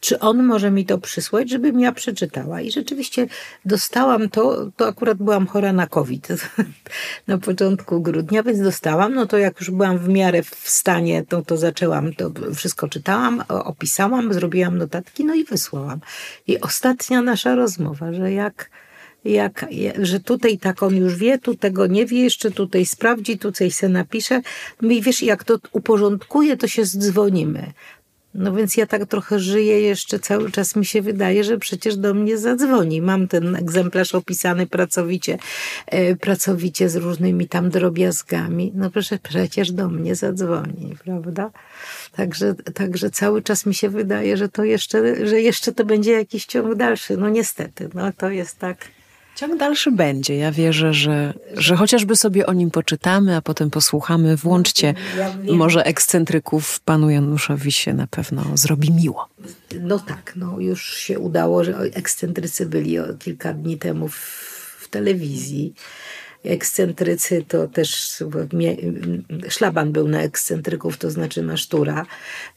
czy 0.00 0.18
on 0.18 0.42
może 0.42 0.70
mi 0.70 0.86
to 0.86 0.98
przysłać, 0.98 1.50
żebym 1.50 1.80
ja 1.80 1.92
przeczytała. 1.92 2.60
I 2.60 2.70
rzeczywiście 2.70 3.26
dostałam 3.64 4.28
to, 4.28 4.70
to 4.76 4.88
akurat 4.88 5.18
byłam 5.18 5.46
chora 5.46 5.72
na 5.72 5.86
COVID 5.86 6.28
na 7.26 7.38
początku 7.38 8.00
grudnia, 8.00 8.42
więc 8.42 8.60
dostałam, 8.60 9.14
no 9.14 9.26
to 9.26 9.38
jak 9.38 9.60
już 9.60 9.70
byłam 9.70 9.98
w 9.98 10.08
miarę 10.08 10.42
w 10.42 10.70
stanie, 10.70 11.24
to, 11.28 11.42
to 11.42 11.56
zaczęłam, 11.56 12.14
to 12.14 12.30
wszystko 12.54 12.88
czytałam, 12.88 13.44
opisałam, 13.48 14.34
zrobiłam 14.34 14.78
notatki, 14.78 15.24
no 15.24 15.34
i 15.34 15.44
wysłałam. 15.44 16.00
I 16.46 16.60
ostatnia 16.60 17.22
nasza 17.22 17.54
rozmowa, 17.54 18.12
że 18.12 18.32
jak 18.32 18.70
jak, 19.24 19.66
że 19.98 20.20
tutaj 20.20 20.58
tak 20.58 20.82
on 20.82 20.96
już 20.96 21.16
wie, 21.16 21.38
tu 21.38 21.54
tego 21.54 21.86
nie 21.86 22.06
wie, 22.06 22.22
jeszcze 22.22 22.50
tutaj 22.50 22.86
sprawdzi, 22.86 23.38
tutaj 23.38 23.70
se 23.70 23.88
napisze. 23.88 24.40
No 24.82 24.90
i 24.90 25.02
wiesz, 25.02 25.22
jak 25.22 25.44
to 25.44 25.58
uporządkuje, 25.72 26.56
to 26.56 26.68
się 26.68 26.84
zdzwonimy. 26.84 27.72
No 28.34 28.52
więc 28.52 28.76
ja 28.76 28.86
tak 28.86 29.06
trochę 29.06 29.38
żyję 29.38 29.80
jeszcze, 29.80 30.18
cały 30.18 30.50
czas 30.50 30.76
mi 30.76 30.84
się 30.84 31.02
wydaje, 31.02 31.44
że 31.44 31.58
przecież 31.58 31.96
do 31.96 32.14
mnie 32.14 32.38
zadzwoni. 32.38 33.02
Mam 33.02 33.28
ten 33.28 33.56
egzemplarz 33.56 34.14
opisany 34.14 34.66
pracowicie, 34.66 35.38
e, 35.86 36.16
pracowicie 36.16 36.88
z 36.88 36.96
różnymi 36.96 37.48
tam 37.48 37.70
drobiazgami. 37.70 38.72
No 38.74 38.90
proszę, 38.90 39.18
przecież 39.22 39.72
do 39.72 39.88
mnie 39.88 40.14
zadzwoni, 40.14 40.96
prawda? 41.04 41.50
Także, 42.12 42.54
także 42.54 43.10
cały 43.10 43.42
czas 43.42 43.66
mi 43.66 43.74
się 43.74 43.88
wydaje, 43.88 44.36
że 44.36 44.48
to 44.48 44.64
jeszcze, 44.64 45.26
że 45.26 45.40
jeszcze 45.40 45.72
to 45.72 45.84
będzie 45.84 46.12
jakiś 46.12 46.46
ciąg 46.46 46.74
dalszy. 46.74 47.16
No 47.16 47.28
niestety, 47.28 47.88
no 47.94 48.12
to 48.12 48.30
jest 48.30 48.58
tak. 48.58 48.78
Ciąg 49.34 49.58
dalszy 49.58 49.92
będzie. 49.92 50.36
Ja 50.36 50.52
wierzę, 50.52 50.94
że, 50.94 51.34
że 51.54 51.76
chociażby 51.76 52.16
sobie 52.16 52.46
o 52.46 52.52
nim 52.52 52.70
poczytamy, 52.70 53.36
a 53.36 53.42
potem 53.42 53.70
posłuchamy. 53.70 54.36
Włączcie 54.36 54.94
ja 55.18 55.54
może 55.54 55.84
ekscentryków. 55.84 56.80
Panu 56.80 57.10
Januszowi 57.10 57.72
się 57.72 57.94
na 57.94 58.06
pewno 58.06 58.44
zrobi 58.54 58.92
miło. 58.92 59.28
No 59.80 59.98
tak, 59.98 60.32
no 60.36 60.60
już 60.60 60.96
się 60.96 61.18
udało, 61.18 61.64
że 61.64 61.78
ekscentrycy 61.78 62.66
byli 62.66 62.96
kilka 63.18 63.52
dni 63.52 63.78
temu 63.78 64.08
w, 64.08 64.16
w 64.80 64.88
telewizji 64.88 65.74
ekscentrycy 66.44 67.44
to 67.48 67.68
też 67.68 68.22
szlaban 69.48 69.92
był 69.92 70.08
na 70.08 70.22
ekscentryków, 70.22 70.96
to 70.96 71.10
znaczy 71.10 71.42
na 71.42 71.56
sztura. 71.56 72.06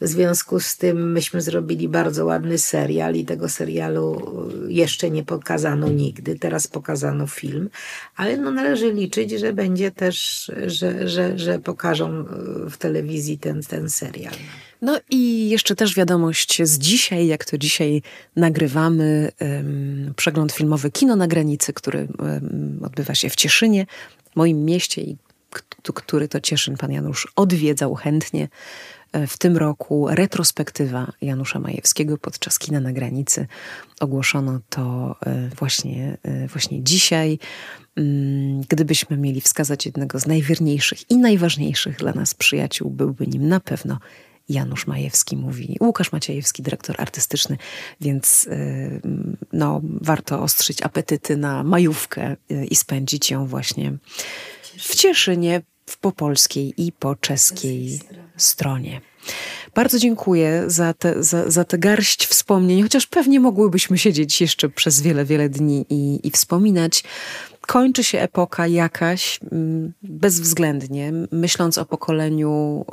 W 0.00 0.06
związku 0.06 0.60
z 0.60 0.76
tym 0.76 1.12
myśmy 1.12 1.40
zrobili 1.40 1.88
bardzo 1.88 2.24
ładny 2.24 2.58
serial 2.58 3.14
i 3.14 3.24
tego 3.24 3.48
serialu 3.48 4.32
jeszcze 4.68 5.10
nie 5.10 5.24
pokazano 5.24 5.88
nigdy. 5.88 6.38
Teraz 6.38 6.66
pokazano 6.66 7.26
film, 7.26 7.70
ale 8.16 8.36
no 8.36 8.50
należy 8.50 8.92
liczyć, 8.92 9.30
że 9.30 9.52
będzie 9.52 9.90
też, 9.90 10.50
że, 10.66 11.08
że, 11.08 11.38
że 11.38 11.58
pokażą 11.58 12.24
w 12.70 12.76
telewizji 12.76 13.38
ten, 13.38 13.62
ten 13.62 13.90
serial. 13.90 14.34
No 14.82 15.00
i 15.10 15.48
jeszcze 15.48 15.76
też 15.76 15.94
wiadomość 15.94 16.62
z 16.62 16.78
dzisiaj, 16.78 17.26
jak 17.26 17.44
to 17.44 17.58
dzisiaj 17.58 18.02
nagrywamy, 18.36 19.32
przegląd 20.16 20.52
filmowy 20.52 20.90
Kino 20.90 21.16
na 21.16 21.26
granicy, 21.26 21.72
który 21.72 22.08
odbywa 22.82 23.14
się 23.14 23.30
w 23.30 23.36
Cieszynie, 23.36 23.86
moim 24.34 24.64
mieście 24.64 25.02
i 25.02 25.16
który 25.94 26.28
to 26.28 26.40
Cieszyn 26.40 26.76
pan 26.76 26.92
Janusz 26.92 27.28
odwiedzał 27.36 27.94
chętnie. 27.94 28.48
E, 29.12 29.26
w 29.26 29.38
tym 29.38 29.56
roku 29.56 30.06
retrospektywa 30.10 31.12
Janusza 31.22 31.60
Majewskiego 31.60 32.18
podczas 32.18 32.58
Kina 32.58 32.80
na 32.80 32.92
granicy. 32.92 33.46
Ogłoszono 34.00 34.60
to 34.68 35.16
e, 35.26 35.48
właśnie, 35.48 36.16
e, 36.22 36.48
właśnie 36.48 36.84
dzisiaj. 36.84 37.38
Mm, 37.96 38.60
gdybyśmy 38.68 39.16
mieli 39.16 39.40
wskazać 39.40 39.86
jednego 39.86 40.18
z 40.18 40.26
najwierniejszych 40.26 41.10
i 41.10 41.16
najważniejszych 41.16 41.96
dla 41.96 42.12
nas 42.12 42.34
przyjaciół, 42.34 42.90
byłby 42.90 43.26
nim 43.26 43.48
na 43.48 43.60
pewno 43.60 43.98
Janusz 44.48 44.86
Majewski 44.86 45.36
mówi, 45.36 45.76
Łukasz 45.80 46.12
Maciejewski, 46.12 46.62
dyrektor 46.62 46.96
artystyczny, 46.98 47.58
więc 48.00 48.46
y, 48.46 49.00
no, 49.52 49.80
warto 49.84 50.42
ostrzyć 50.42 50.82
apetyty 50.82 51.36
na 51.36 51.62
majówkę 51.62 52.36
y, 52.50 52.64
i 52.64 52.76
spędzić 52.76 53.30
ją 53.30 53.46
właśnie 53.46 53.92
w 54.78 54.94
Cieszynie, 54.94 55.62
w 55.86 55.98
po 55.98 56.12
polskiej 56.12 56.74
i 56.76 56.92
po 56.92 57.16
czeskiej 57.16 58.00
stronie. 58.36 59.00
Bardzo 59.74 59.98
dziękuję 59.98 60.64
za 60.66 60.94
tę 60.94 61.22
za, 61.22 61.50
za 61.50 61.64
te 61.64 61.78
garść 61.78 62.26
wspomnień, 62.26 62.82
chociaż 62.82 63.06
pewnie 63.06 63.40
mogłybyśmy 63.40 63.98
siedzieć 63.98 64.40
jeszcze 64.40 64.68
przez 64.68 65.00
wiele, 65.00 65.24
wiele 65.24 65.48
dni 65.48 65.86
i, 65.90 66.26
i 66.26 66.30
wspominać. 66.30 67.04
Kończy 67.60 68.04
się 68.04 68.20
epoka 68.20 68.66
jakaś, 68.66 69.40
mm, 69.52 69.92
bezwzględnie, 70.02 71.12
myśląc 71.32 71.78
o 71.78 71.84
pokoleniu 71.84 72.84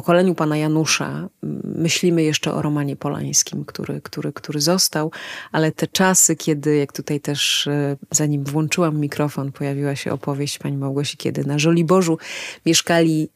pokoleniu 0.00 0.34
pana 0.34 0.56
Janusza 0.56 1.28
myślimy 1.64 2.22
jeszcze 2.22 2.54
o 2.54 2.62
Romanie 2.62 2.96
Polańskim, 2.96 3.64
który, 3.64 4.00
który, 4.00 4.32
który 4.32 4.60
został, 4.60 5.10
ale 5.52 5.72
te 5.72 5.86
czasy, 5.86 6.36
kiedy, 6.36 6.76
jak 6.76 6.92
tutaj 6.92 7.20
też 7.20 7.66
e, 7.66 7.96
zanim 8.10 8.44
włączyłam 8.44 8.98
mikrofon, 8.98 9.52
pojawiła 9.52 9.96
się 9.96 10.12
opowieść 10.12 10.58
pani 10.58 10.76
Małgosi, 10.76 11.16
kiedy 11.16 11.44
na 11.44 11.58
Żoliborzu 11.58 12.18
mieszkali 12.66 13.28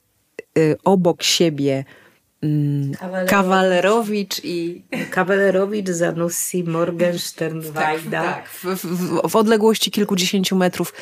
e, 0.58 0.60
obok 0.84 1.22
siebie 1.22 1.84
Kawalerowicz, 2.98 3.30
Kawalerowicz 3.30 4.44
i... 4.44 4.82
Kawalerowicz, 5.10 5.88
Zanussi, 5.88 6.64
Morgenstern, 6.64 7.60
Wajda. 7.60 8.22
Tak, 8.22 8.34
tak. 8.34 8.48
W, 8.48 8.64
w, 8.64 9.30
w, 9.30 9.36
odległości 9.36 9.90
kilkudziesięciu 9.90 10.56
metrów. 10.56 10.94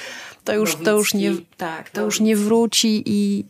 To 0.44 0.54
już, 0.54 0.76
to 0.76 0.96
już, 0.96 1.14
nie, 1.14 1.32
tak, 1.56 1.90
to 1.90 2.04
już 2.04 2.20
nie 2.20 2.36
wróci 2.36 3.02
i, 3.06 3.44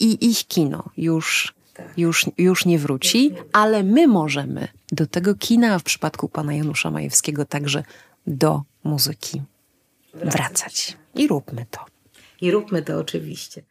i 0.00 0.30
ich 0.30 0.46
kino 0.46 0.84
już, 0.96 1.46
tak. 1.46 1.53
Już, 1.96 2.26
już 2.38 2.66
nie 2.66 2.78
wróci, 2.78 3.34
ale 3.52 3.82
my 3.82 4.08
możemy 4.08 4.68
do 4.92 5.06
tego 5.06 5.34
kina, 5.34 5.74
a 5.74 5.78
w 5.78 5.82
przypadku 5.82 6.28
pana 6.28 6.54
Janusza 6.54 6.90
Majewskiego 6.90 7.44
także 7.44 7.82
do 8.26 8.62
muzyki 8.84 9.42
wracać. 10.14 10.96
I 11.14 11.28
róbmy 11.28 11.66
to. 11.70 11.84
I 12.40 12.50
róbmy 12.50 12.82
to 12.82 12.98
oczywiście. 12.98 13.62